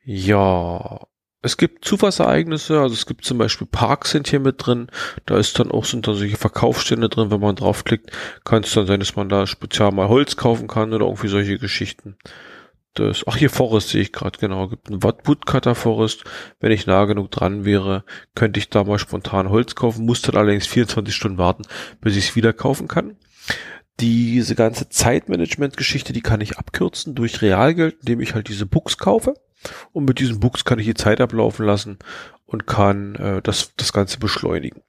Ja, 0.05 1.01
es 1.43 1.57
gibt 1.57 1.85
Zufallsereignisse, 1.85 2.81
also 2.81 2.95
es 2.95 3.07
gibt 3.07 3.25
zum 3.25 3.39
Beispiel 3.39 3.67
Parks 3.67 4.13
sind 4.13 4.29
hier 4.29 4.39
mit 4.39 4.65
drin, 4.65 4.89
da 5.27 5.37
ist 5.37 5.59
dann 5.59 5.73
auch, 5.73 5.85
sind 5.85 6.07
da 6.07 6.15
solche 6.15 6.37
Verkaufsstände 6.37 7.09
drin, 7.09 7.33
wenn 7.33 7.41
man 7.41 7.57
draufklickt, 7.57 8.13
kann 8.45 8.63
es 8.63 8.73
dann 8.73 8.87
sein, 8.87 9.01
dass 9.01 9.17
man 9.17 9.29
da 9.29 9.47
speziell 9.47 9.91
mal 9.91 10.09
Holz 10.09 10.37
kaufen 10.37 10.69
kann 10.69 10.93
oder 10.93 11.07
irgendwie 11.07 11.29
solche 11.29 11.59
Geschichten 11.59 12.17
das, 12.95 13.25
ach 13.27 13.37
hier 13.37 13.51
Forest 13.51 13.91
sehe 13.91 14.03
ich 14.03 14.13
gerade, 14.13 14.39
genau, 14.39 14.69
gibt 14.69 14.89
einen 14.89 15.03
Woodcutter 15.03 15.75
Forest. 15.75 16.25
Wenn 16.61 16.73
ich 16.73 16.87
nah 16.87 17.05
genug 17.05 17.31
dran 17.31 17.65
wäre, 17.65 18.05
könnte 18.35 18.59
ich 18.61 18.69
da 18.69 18.85
mal 18.85 18.99
spontan 18.99 19.49
Holz 19.49 19.75
kaufen, 19.75 20.05
muss 20.05 20.23
dann 20.23 20.37
allerdings 20.37 20.67
24 20.67 21.15
Stunden 21.15 21.39
warten, 21.39 21.63
bis 22.01 22.17
ich 22.17 22.29
es 22.31 22.37
wieder 22.37 22.53
kaufen 22.53 22.89
kann. 22.89 23.17
Diese 24.01 24.55
ganze 24.55 24.89
Zeitmanagement-Geschichte, 24.89 26.13
die 26.13 26.23
kann 26.23 26.41
ich 26.41 26.59
abkürzen 26.59 27.15
durch 27.15 27.43
Realgeld, 27.43 27.97
indem 28.01 28.21
ich 28.21 28.35
halt 28.35 28.49
diese 28.49 28.67
Books 28.67 28.99
kaufe. 28.99 29.35
Und 29.93 30.07
mit 30.07 30.19
diesen 30.19 30.41
Books 30.41 30.65
kann 30.65 30.79
ich 30.79 30.87
die 30.87 30.95
Zeit 30.95 31.21
ablaufen 31.21 31.65
lassen 31.65 31.99
und 32.47 32.67
kann 32.67 33.15
äh, 33.15 33.43
das, 33.43 33.75
das 33.77 33.93
Ganze 33.93 34.19
beschleunigen 34.19 34.83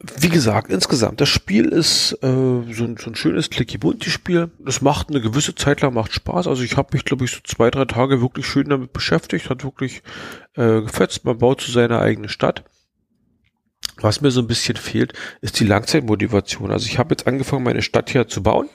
wie 0.00 0.28
gesagt, 0.28 0.70
insgesamt, 0.70 1.20
das 1.20 1.28
Spiel 1.28 1.66
ist 1.66 2.12
äh, 2.22 2.26
so, 2.72 2.84
ein, 2.84 2.96
so 2.98 3.10
ein 3.10 3.14
schönes 3.14 3.48
Clicky-Bunty-Spiel. 3.48 4.50
Es 4.66 4.80
macht 4.82 5.08
eine 5.08 5.20
gewisse 5.20 5.54
Zeit 5.54 5.80
lang, 5.80 5.94
macht 5.94 6.12
Spaß. 6.12 6.46
Also 6.46 6.62
ich 6.62 6.76
habe 6.76 6.90
mich, 6.92 7.04
glaube 7.04 7.24
ich, 7.24 7.30
so 7.30 7.40
zwei, 7.44 7.70
drei 7.70 7.84
Tage 7.84 8.20
wirklich 8.20 8.46
schön 8.46 8.68
damit 8.68 8.92
beschäftigt, 8.92 9.48
hat 9.48 9.64
wirklich 9.64 10.02
äh, 10.54 10.82
gefetzt. 10.82 11.24
Man 11.24 11.38
baut 11.38 11.60
zu 11.60 11.70
seiner 11.70 12.00
eigenen 12.00 12.28
Stadt. 12.28 12.64
Was 13.98 14.20
mir 14.20 14.32
so 14.32 14.40
ein 14.40 14.48
bisschen 14.48 14.76
fehlt, 14.76 15.12
ist 15.40 15.60
die 15.60 15.64
Langzeitmotivation. 15.64 16.72
Also 16.72 16.86
ich 16.86 16.98
habe 16.98 17.12
jetzt 17.12 17.26
angefangen, 17.26 17.62
meine 17.62 17.82
Stadt 17.82 18.10
hier 18.10 18.26
zu 18.26 18.42
bauen. 18.42 18.68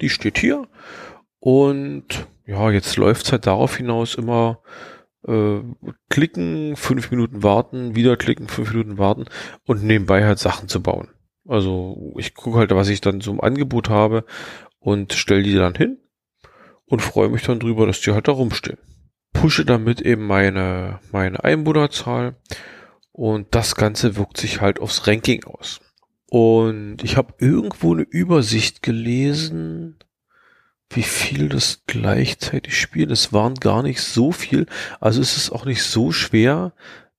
Die 0.00 0.08
steht 0.08 0.38
hier. 0.38 0.66
Und 1.40 2.26
ja, 2.46 2.70
jetzt 2.70 2.96
läuft's 2.96 3.30
halt 3.30 3.46
darauf 3.46 3.76
hinaus 3.76 4.14
immer 4.14 4.60
äh, 5.28 5.60
klicken, 6.08 6.76
fünf 6.76 7.10
Minuten 7.10 7.42
warten, 7.42 7.94
wieder 7.94 8.16
klicken, 8.16 8.48
fünf 8.48 8.72
Minuten 8.72 8.98
warten 8.98 9.26
und 9.66 9.84
nebenbei 9.84 10.24
halt 10.24 10.38
Sachen 10.38 10.68
zu 10.68 10.82
bauen. 10.82 11.08
Also 11.46 12.14
ich 12.18 12.34
gucke 12.34 12.58
halt, 12.58 12.70
was 12.70 12.88
ich 12.88 13.00
dann 13.00 13.20
so 13.20 13.30
im 13.30 13.40
Angebot 13.40 13.88
habe 13.88 14.24
und 14.78 15.12
stelle 15.12 15.42
die 15.42 15.54
dann 15.54 15.74
hin 15.74 15.98
und 16.86 17.02
freue 17.02 17.28
mich 17.28 17.42
dann 17.42 17.60
drüber, 17.60 17.86
dass 17.86 18.00
die 18.00 18.12
halt 18.12 18.28
da 18.28 18.32
rumstehen. 18.32 18.78
Pushe 19.32 19.64
damit 19.64 20.00
eben 20.00 20.26
meine, 20.26 21.00
meine 21.12 21.44
Einwohnerzahl 21.44 22.36
und 23.12 23.54
das 23.54 23.74
Ganze 23.74 24.16
wirkt 24.16 24.38
sich 24.38 24.60
halt 24.60 24.80
aufs 24.80 25.06
Ranking 25.06 25.44
aus. 25.44 25.80
Und 26.30 27.02
ich 27.02 27.16
habe 27.16 27.34
irgendwo 27.38 27.94
eine 27.94 28.02
Übersicht 28.02 28.82
gelesen, 28.82 29.98
wie 30.90 31.02
viel 31.02 31.48
das 31.48 31.82
gleichzeitig 31.86 32.78
spielt. 32.78 33.10
Es 33.10 33.32
waren 33.32 33.54
gar 33.54 33.82
nicht 33.82 34.00
so 34.00 34.32
viel. 34.32 34.66
Also 35.00 35.20
es 35.20 35.36
ist 35.36 35.50
auch 35.50 35.64
nicht 35.64 35.82
so 35.82 36.12
schwer, 36.12 36.72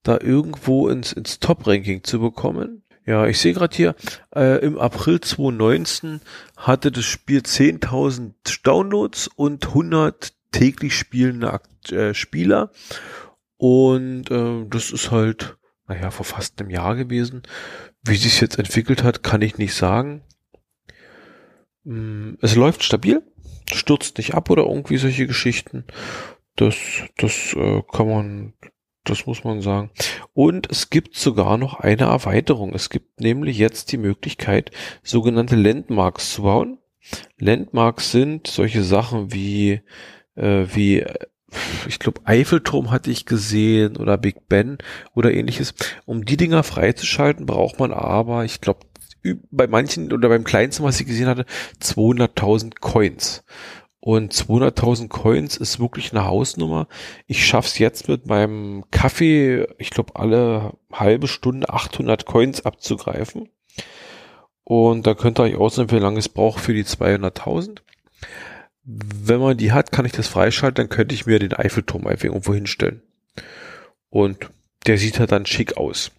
da 0.03 0.19
irgendwo 0.19 0.88
ins, 0.88 1.13
ins 1.13 1.39
Top-Ranking 1.39 2.03
zu 2.03 2.19
bekommen. 2.19 2.83
Ja, 3.05 3.25
ich 3.25 3.39
sehe 3.39 3.53
gerade 3.53 3.75
hier, 3.75 3.95
äh, 4.35 4.63
im 4.63 4.77
April 4.77 5.19
2019 5.19 6.21
hatte 6.57 6.91
das 6.91 7.05
Spiel 7.05 7.39
10.000 7.39 8.33
Downloads 8.63 9.27
und 9.27 9.67
100 9.67 10.33
täglich 10.51 10.95
spielende 10.95 11.59
äh, 11.91 12.13
Spieler. 12.13 12.71
Und 13.57 14.31
äh, 14.31 14.65
das 14.69 14.91
ist 14.91 15.11
halt, 15.11 15.57
naja, 15.88 16.11
vor 16.11 16.25
fast 16.25 16.59
einem 16.59 16.69
Jahr 16.69 16.95
gewesen. 16.95 17.43
Wie 18.03 18.15
sich 18.15 18.39
jetzt 18.41 18.57
entwickelt 18.57 19.03
hat, 19.03 19.23
kann 19.23 19.41
ich 19.41 19.57
nicht 19.57 19.73
sagen. 19.73 20.21
Mm, 21.83 22.33
es 22.41 22.55
läuft 22.55 22.83
stabil 22.83 23.21
stürzt 23.73 24.17
nicht 24.17 24.33
ab 24.33 24.49
oder 24.49 24.63
irgendwie 24.63 24.97
solche 24.97 25.27
Geschichten. 25.27 25.85
Das, 26.55 26.75
das 27.17 27.53
äh, 27.53 27.81
kann 27.91 28.07
man 28.09 28.53
Das 29.05 29.25
muss 29.25 29.43
man 29.43 29.61
sagen. 29.61 29.91
Und 30.33 30.69
es 30.69 30.89
gibt 30.89 31.15
sogar 31.15 31.57
noch 31.57 31.79
eine 31.79 32.03
Erweiterung. 32.03 32.73
Es 32.73 32.89
gibt 32.89 33.21
nämlich 33.21 33.57
jetzt 33.57 33.91
die 33.91 33.97
Möglichkeit, 33.97 34.71
sogenannte 35.03 35.55
Landmarks 35.55 36.33
zu 36.33 36.43
bauen. 36.43 36.77
Landmarks 37.38 38.11
sind 38.11 38.47
solche 38.47 38.83
Sachen 38.83 39.33
wie, 39.33 39.81
äh, 40.35 40.65
wie 40.73 41.05
ich 41.88 41.97
glaube, 41.97 42.21
Eiffelturm 42.25 42.91
hatte 42.91 43.09
ich 43.09 43.25
gesehen 43.25 43.97
oder 43.97 44.17
Big 44.17 44.47
Ben 44.47 44.77
oder 45.15 45.33
ähnliches. 45.33 45.73
Um 46.05 46.25
die 46.25 46.38
Dinger 46.38 46.63
freizuschalten, 46.63 47.45
braucht 47.45 47.79
man 47.79 47.91
aber, 47.91 48.45
ich 48.45 48.61
glaube, 48.61 48.81
bei 49.51 49.67
manchen 49.67 50.11
oder 50.13 50.29
beim 50.29 50.43
kleinsten, 50.43 50.83
was 50.83 50.99
ich 50.99 51.07
gesehen 51.07 51.27
hatte, 51.27 51.45
200.000 51.81 52.79
Coins. 52.79 53.43
Und 54.01 54.33
200.000 54.33 55.09
Coins 55.09 55.57
ist 55.57 55.79
wirklich 55.79 56.11
eine 56.11 56.25
Hausnummer. 56.25 56.88
Ich 57.27 57.45
schaff's 57.45 57.79
jetzt 57.79 58.07
mit 58.07 58.27
meinem 58.27 58.85
Kaffee, 58.91 59.67
ich 59.77 59.89
glaube, 59.89 60.15
alle 60.15 60.73
halbe 60.91 61.27
Stunde 61.27 61.69
800 61.69 62.25
Coins 62.25 62.65
abzugreifen. 62.65 63.49
Und 64.63 65.05
da 65.05 65.15
könnt 65.15 65.39
ihr 65.39 65.43
euch 65.43 65.55
ausrechnen, 65.55 65.99
wie 65.99 66.03
lange 66.03 66.19
es 66.19 66.29
braucht 66.29 66.61
für 66.61 66.73
die 66.73 66.85
200.000. 66.85 67.79
Wenn 68.83 69.39
man 69.41 69.57
die 69.57 69.73
hat, 69.73 69.91
kann 69.91 70.05
ich 70.05 70.13
das 70.13 70.27
freischalten, 70.27 70.75
dann 70.75 70.89
könnte 70.95 71.13
ich 71.13 71.25
mir 71.25 71.39
den 71.39 71.53
Eiffelturm 71.53 72.07
einfach 72.07 72.25
irgendwo 72.25 72.53
hinstellen. 72.53 73.01
Und 74.09 74.49
der 74.88 74.97
sieht 74.97 75.19
halt 75.19 75.31
dann 75.31 75.45
schick 75.45 75.77
aus. 75.77 76.11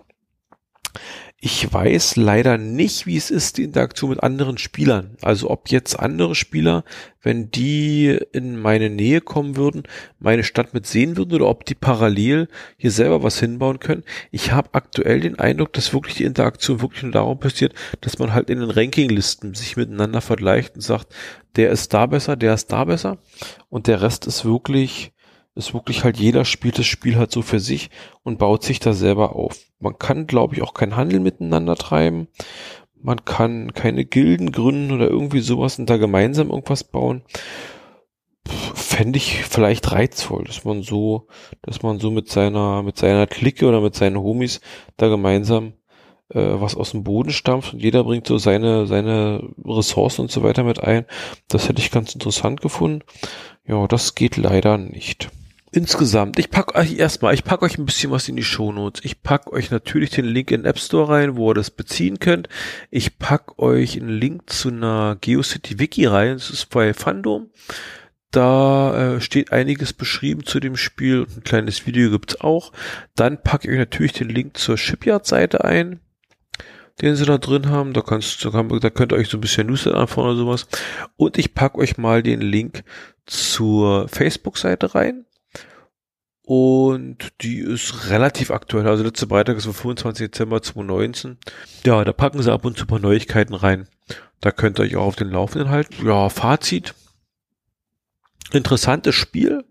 Ich 1.43 1.73
weiß 1.73 2.17
leider 2.17 2.59
nicht, 2.59 3.07
wie 3.07 3.17
es 3.17 3.31
ist, 3.31 3.57
die 3.57 3.63
Interaktion 3.63 4.11
mit 4.11 4.23
anderen 4.23 4.59
Spielern. 4.59 5.17
Also 5.23 5.49
ob 5.49 5.71
jetzt 5.71 5.99
andere 5.99 6.35
Spieler, 6.35 6.85
wenn 7.23 7.51
die 7.51 8.19
in 8.33 8.61
meine 8.61 8.91
Nähe 8.91 9.23
kommen 9.23 9.57
würden, 9.57 9.85
meine 10.19 10.45
Stadt 10.45 10.75
mit 10.75 10.87
sehen 10.87 11.17
würden 11.17 11.33
oder 11.33 11.49
ob 11.49 11.65
die 11.65 11.75
parallel 11.75 12.49
hier 12.77 12.91
selber 12.91 13.23
was 13.23 13.41
hinbauen 13.41 13.79
können. 13.79 14.05
Ich 14.31 14.53
habe 14.53 14.69
aktuell 14.73 15.21
den 15.21 15.39
Eindruck, 15.39 15.73
dass 15.73 15.95
wirklich 15.95 16.17
die 16.17 16.25
Interaktion 16.25 16.83
wirklich 16.83 17.05
nur 17.05 17.13
darum 17.13 17.41
passiert, 17.41 17.73
dass 18.03 18.19
man 18.19 18.35
halt 18.35 18.51
in 18.51 18.61
den 18.61 18.71
Rankinglisten 18.71 19.55
sich 19.55 19.79
miteinander 19.79 20.21
vergleicht 20.21 20.75
und 20.75 20.83
sagt, 20.83 21.15
der 21.57 21.71
ist 21.71 21.95
da 21.95 22.05
besser, 22.05 22.37
der 22.37 22.53
ist 22.53 22.71
da 22.71 22.85
besser 22.85 23.17
und 23.71 23.87
der 23.87 24.03
Rest 24.03 24.27
ist 24.27 24.45
wirklich 24.45 25.15
ist 25.55 25.75
wirklich 25.75 26.05
halt 26.05 26.17
jeder 26.17 26.45
spielt 26.45 26.79
das 26.79 26.87
Spiel 26.87 27.17
halt 27.17 27.33
so 27.33 27.43
für 27.43 27.61
sich 27.61 27.91
und 28.23 28.39
baut 28.39 28.63
sich 28.63 28.81
da 28.81 28.93
selber 28.93 29.35
auf. 29.35 29.59
Man 29.79 29.99
kann, 29.99 30.27
glaube 30.27 30.55
ich, 30.55 30.63
auch 30.63 30.75
keinen 30.75 30.97
Handel 30.97 31.21
miteinander 31.21 31.77
treiben. 31.77 32.29
Man 33.03 33.25
kann 33.25 33.73
keine 33.73 34.05
Gilden 34.05 34.53
gründen 34.53 34.93
oder 34.93 35.09
irgendwie 35.09 35.41
sowas 35.41 35.79
und 35.79 35.89
da 35.89 35.97
gemeinsam 35.97 36.51
irgendwas 36.51 36.85
bauen. 36.85 37.23
Fände 38.47 39.17
ich 39.17 39.45
vielleicht 39.45 39.93
reizvoll, 39.93 40.45
dass 40.45 40.65
man 40.65 40.83
so, 40.83 41.29
dass 41.63 41.83
man 41.83 41.99
so 41.99 42.11
mit 42.11 42.29
seiner, 42.29 42.83
mit 42.83 42.99
seiner 42.99 43.27
Clique 43.27 43.67
oder 43.67 43.81
mit 43.81 43.95
seinen 43.95 44.19
Homies 44.19 44.61
da 44.97 45.09
gemeinsam 45.09 45.75
äh, 46.31 46.61
was 46.61 46.77
aus 46.77 46.93
dem 46.93 47.05
Boden 47.05 47.31
stampft 47.31 47.75
und 47.75 47.83
jeder 47.83 48.05
bringt 48.05 48.27
so 48.27 48.39
seine, 48.39 48.87
seine 48.87 49.49
Ressourcen 49.65 50.23
und 50.23 50.31
so 50.31 50.43
weiter 50.43 50.65
mit 50.65 50.83
ein. 50.83 51.07
Das 51.49 51.69
hätte 51.69 51.81
ich 51.81 51.91
ganz 51.91 52.15
interessant 52.15 52.61
gefunden. 52.61 53.03
Ja, 53.67 53.87
das 53.87 54.15
geht 54.15 54.37
leider 54.37 54.79
nicht. 54.79 55.31
Insgesamt, 55.73 56.41
ich 56.41 56.51
pack 56.51 56.75
euch 56.75 56.99
erstmal, 56.99 57.33
ich 57.33 57.45
pack 57.45 57.63
euch 57.63 57.79
ein 57.79 57.87
bisschen 57.87 58.11
was 58.11 58.29
in 58.29 58.35
die 58.35 58.43
Shownotes. 58.43 59.05
Ich 59.05 59.23
pack 59.23 59.53
euch 59.53 59.71
natürlich 59.71 60.11
den 60.11 60.25
Link 60.25 60.51
in 60.51 60.63
den 60.63 60.67
App 60.67 60.81
Store 60.81 61.09
rein, 61.09 61.37
wo 61.37 61.53
ihr 61.53 61.55
das 61.55 61.71
beziehen 61.71 62.19
könnt. 62.19 62.49
Ich 62.91 63.21
pack 63.21 63.57
euch 63.61 63.97
einen 63.97 64.09
Link 64.09 64.51
zu 64.51 64.71
einer 64.71 65.17
GeoCity 65.21 65.79
Wiki 65.79 66.07
rein. 66.07 66.35
Das 66.35 66.51
ist 66.51 66.71
bei 66.71 66.93
Fandom. 66.93 67.51
Da 68.33 69.17
äh, 69.17 69.21
steht 69.21 69.53
einiges 69.53 69.93
beschrieben 69.93 70.45
zu 70.45 70.59
dem 70.59 70.77
Spiel 70.77 71.21
und 71.21 71.37
ein 71.37 71.45
kleines 71.45 71.87
Video 71.87 72.11
gibt's 72.11 72.41
auch. 72.41 72.73
Dann 73.15 73.41
packe 73.41 73.69
ich 73.69 73.73
euch 73.73 73.79
natürlich 73.79 74.13
den 74.13 74.29
Link 74.29 74.57
zur 74.57 74.77
Shipyard-Seite 74.77 75.65
ein, 75.65 76.01
den 77.01 77.15
sie 77.15 77.27
da 77.27 77.39
drin 77.39 77.69
haben. 77.69 77.93
Da, 77.93 78.01
kannst, 78.01 78.45
da, 78.45 78.51
da 78.51 78.91
könnt 78.91 79.13
ihr 79.13 79.19
euch 79.19 79.29
so 79.29 79.37
ein 79.37 79.41
bisschen 79.41 79.69
Newsletter 79.69 79.99
anfangen 79.99 80.31
oder 80.31 80.37
sowas. 80.37 80.67
Und 81.17 81.39
ich 81.39 81.55
pack 81.55 81.77
euch 81.77 81.97
mal 81.97 82.25
den 82.25 82.41
Link 82.41 82.83
zur 83.25 84.09
Facebook-Seite 84.09 84.97
rein 84.97 85.27
und 86.43 87.29
die 87.43 87.59
ist 87.59 88.11
relativ 88.11 88.51
aktuell. 88.51 88.89
Also 88.89 89.05
letzte 89.05 89.27
Beitrag 89.27 89.57
ist 89.57 89.65
vom 89.65 89.75
25. 89.75 90.31
Dezember 90.31 90.63
2019. 90.63 91.39
Ja, 91.85 92.05
da 92.05 92.13
packen 92.13 92.43
sie 92.43 92.53
ab 92.53 92.65
und 92.65 92.77
zu 92.77 92.85
ein 92.85 92.89
paar 92.89 92.99
Neuigkeiten 92.99 93.55
rein. 93.55 93.89
Da 94.41 94.51
könnt 94.51 94.79
ihr 94.79 94.85
euch 94.85 94.97
auch 94.97 95.07
auf 95.07 95.17
den 95.17 95.31
Laufenden 95.31 95.69
halten. 95.69 96.07
Ja, 96.07 96.29
Fazit. 96.29 96.95
Interessantes 98.53 99.15
Spiel. 99.15 99.65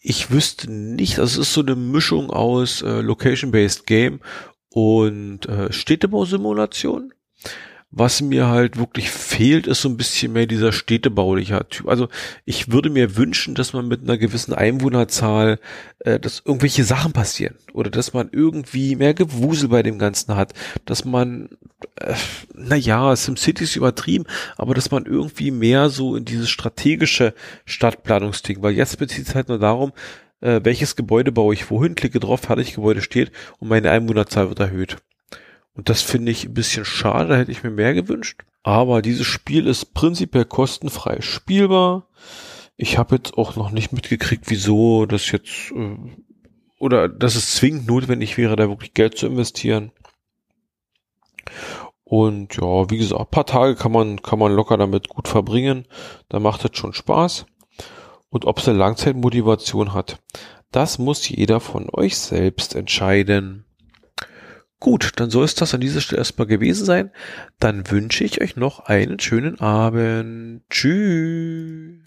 Ich 0.00 0.30
wüsste 0.30 0.70
nicht, 0.70 1.18
also 1.18 1.40
es 1.40 1.48
ist 1.48 1.54
so 1.54 1.62
eine 1.62 1.74
Mischung 1.74 2.30
aus 2.30 2.82
äh, 2.82 3.00
Location-Based 3.00 3.86
Game 3.86 4.20
und 4.68 5.46
äh, 5.46 5.72
Städtebausimulation. 5.72 7.12
Was 7.94 8.22
mir 8.22 8.48
halt 8.48 8.78
wirklich 8.78 9.10
fehlt, 9.10 9.66
ist 9.66 9.82
so 9.82 9.88
ein 9.90 9.98
bisschen 9.98 10.32
mehr 10.32 10.46
dieser 10.46 10.72
städtebaulicher 10.72 11.68
Typ. 11.68 11.88
Also 11.88 12.08
ich 12.46 12.72
würde 12.72 12.88
mir 12.88 13.16
wünschen, 13.16 13.54
dass 13.54 13.74
man 13.74 13.86
mit 13.86 14.02
einer 14.02 14.16
gewissen 14.16 14.54
Einwohnerzahl, 14.54 15.60
äh, 15.98 16.18
dass 16.18 16.42
irgendwelche 16.42 16.84
Sachen 16.84 17.12
passieren 17.12 17.54
oder 17.74 17.90
dass 17.90 18.14
man 18.14 18.30
irgendwie 18.32 18.96
mehr 18.96 19.12
Gewusel 19.12 19.68
bei 19.68 19.82
dem 19.82 19.98
Ganzen 19.98 20.36
hat, 20.36 20.54
dass 20.86 21.04
man, 21.04 21.50
äh, 21.96 22.14
naja, 22.54 23.14
SimCity 23.14 23.64
ist 23.64 23.76
übertrieben, 23.76 24.24
aber 24.56 24.72
dass 24.72 24.90
man 24.90 25.04
irgendwie 25.04 25.50
mehr 25.50 25.90
so 25.90 26.16
in 26.16 26.24
dieses 26.24 26.48
strategische 26.48 27.34
Stadtplanungsding, 27.66 28.62
weil 28.62 28.72
jetzt 28.72 28.96
bezieht 28.98 29.28
es 29.28 29.34
halt 29.34 29.48
nur 29.48 29.58
darum, 29.58 29.92
äh, 30.40 30.60
welches 30.62 30.96
Gebäude 30.96 31.30
baue 31.30 31.52
ich 31.52 31.70
wohin, 31.70 31.94
klicke 31.94 32.20
drauf, 32.20 32.40
fertig, 32.40 32.74
Gebäude 32.74 33.02
steht 33.02 33.32
und 33.58 33.68
meine 33.68 33.90
Einwohnerzahl 33.90 34.48
wird 34.48 34.60
erhöht. 34.60 34.96
Und 35.74 35.88
das 35.88 36.02
finde 36.02 36.32
ich 36.32 36.44
ein 36.44 36.54
bisschen 36.54 36.84
schade, 36.84 37.30
da 37.30 37.36
hätte 37.36 37.52
ich 37.52 37.62
mir 37.62 37.70
mehr 37.70 37.94
gewünscht. 37.94 38.42
Aber 38.62 39.02
dieses 39.02 39.26
Spiel 39.26 39.66
ist 39.66 39.94
prinzipiell 39.94 40.44
kostenfrei 40.44 41.20
spielbar. 41.20 42.08
Ich 42.76 42.98
habe 42.98 43.16
jetzt 43.16 43.34
auch 43.36 43.56
noch 43.56 43.70
nicht 43.70 43.92
mitgekriegt, 43.92 44.44
wieso 44.48 45.06
das 45.06 45.30
jetzt 45.30 45.72
äh, 45.72 45.96
oder 46.78 47.08
dass 47.08 47.36
es 47.36 47.54
zwingend 47.54 47.86
notwendig 47.86 48.36
wäre, 48.36 48.56
da 48.56 48.68
wirklich 48.68 48.92
Geld 48.92 49.16
zu 49.16 49.26
investieren. 49.26 49.92
Und 52.02 52.56
ja, 52.56 52.90
wie 52.90 52.98
gesagt, 52.98 53.30
paar 53.30 53.46
Tage 53.46 53.76
kann 53.76 53.92
man, 53.92 54.20
kann 54.20 54.38
man 54.38 54.52
locker 54.52 54.76
damit 54.76 55.08
gut 55.08 55.28
verbringen. 55.28 55.86
Da 56.28 56.40
macht 56.40 56.64
es 56.64 56.76
schon 56.76 56.92
Spaß. 56.92 57.46
Und 58.30 58.46
ob 58.46 58.58
es 58.58 58.68
eine 58.68 58.78
Langzeitmotivation 58.78 59.94
hat, 59.94 60.20
das 60.72 60.98
muss 60.98 61.28
jeder 61.28 61.60
von 61.60 61.88
euch 61.92 62.18
selbst 62.18 62.74
entscheiden. 62.74 63.64
Gut, 64.82 65.12
dann 65.14 65.30
soll 65.30 65.44
es 65.44 65.54
das 65.54 65.74
an 65.74 65.80
dieser 65.80 66.00
Stelle 66.00 66.18
erstmal 66.18 66.48
gewesen 66.48 66.84
sein. 66.84 67.12
Dann 67.60 67.88
wünsche 67.88 68.24
ich 68.24 68.40
euch 68.40 68.56
noch 68.56 68.80
einen 68.80 69.20
schönen 69.20 69.60
Abend. 69.60 70.62
Tschüss. 70.70 72.00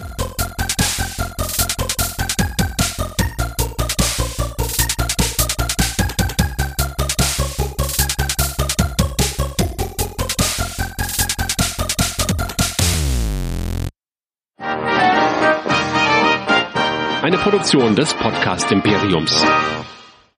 Eine 17.21 17.37
Produktion 17.37 17.95
des 17.95 18.13
Podcast 18.15 18.69
Imperiums. 18.73 19.45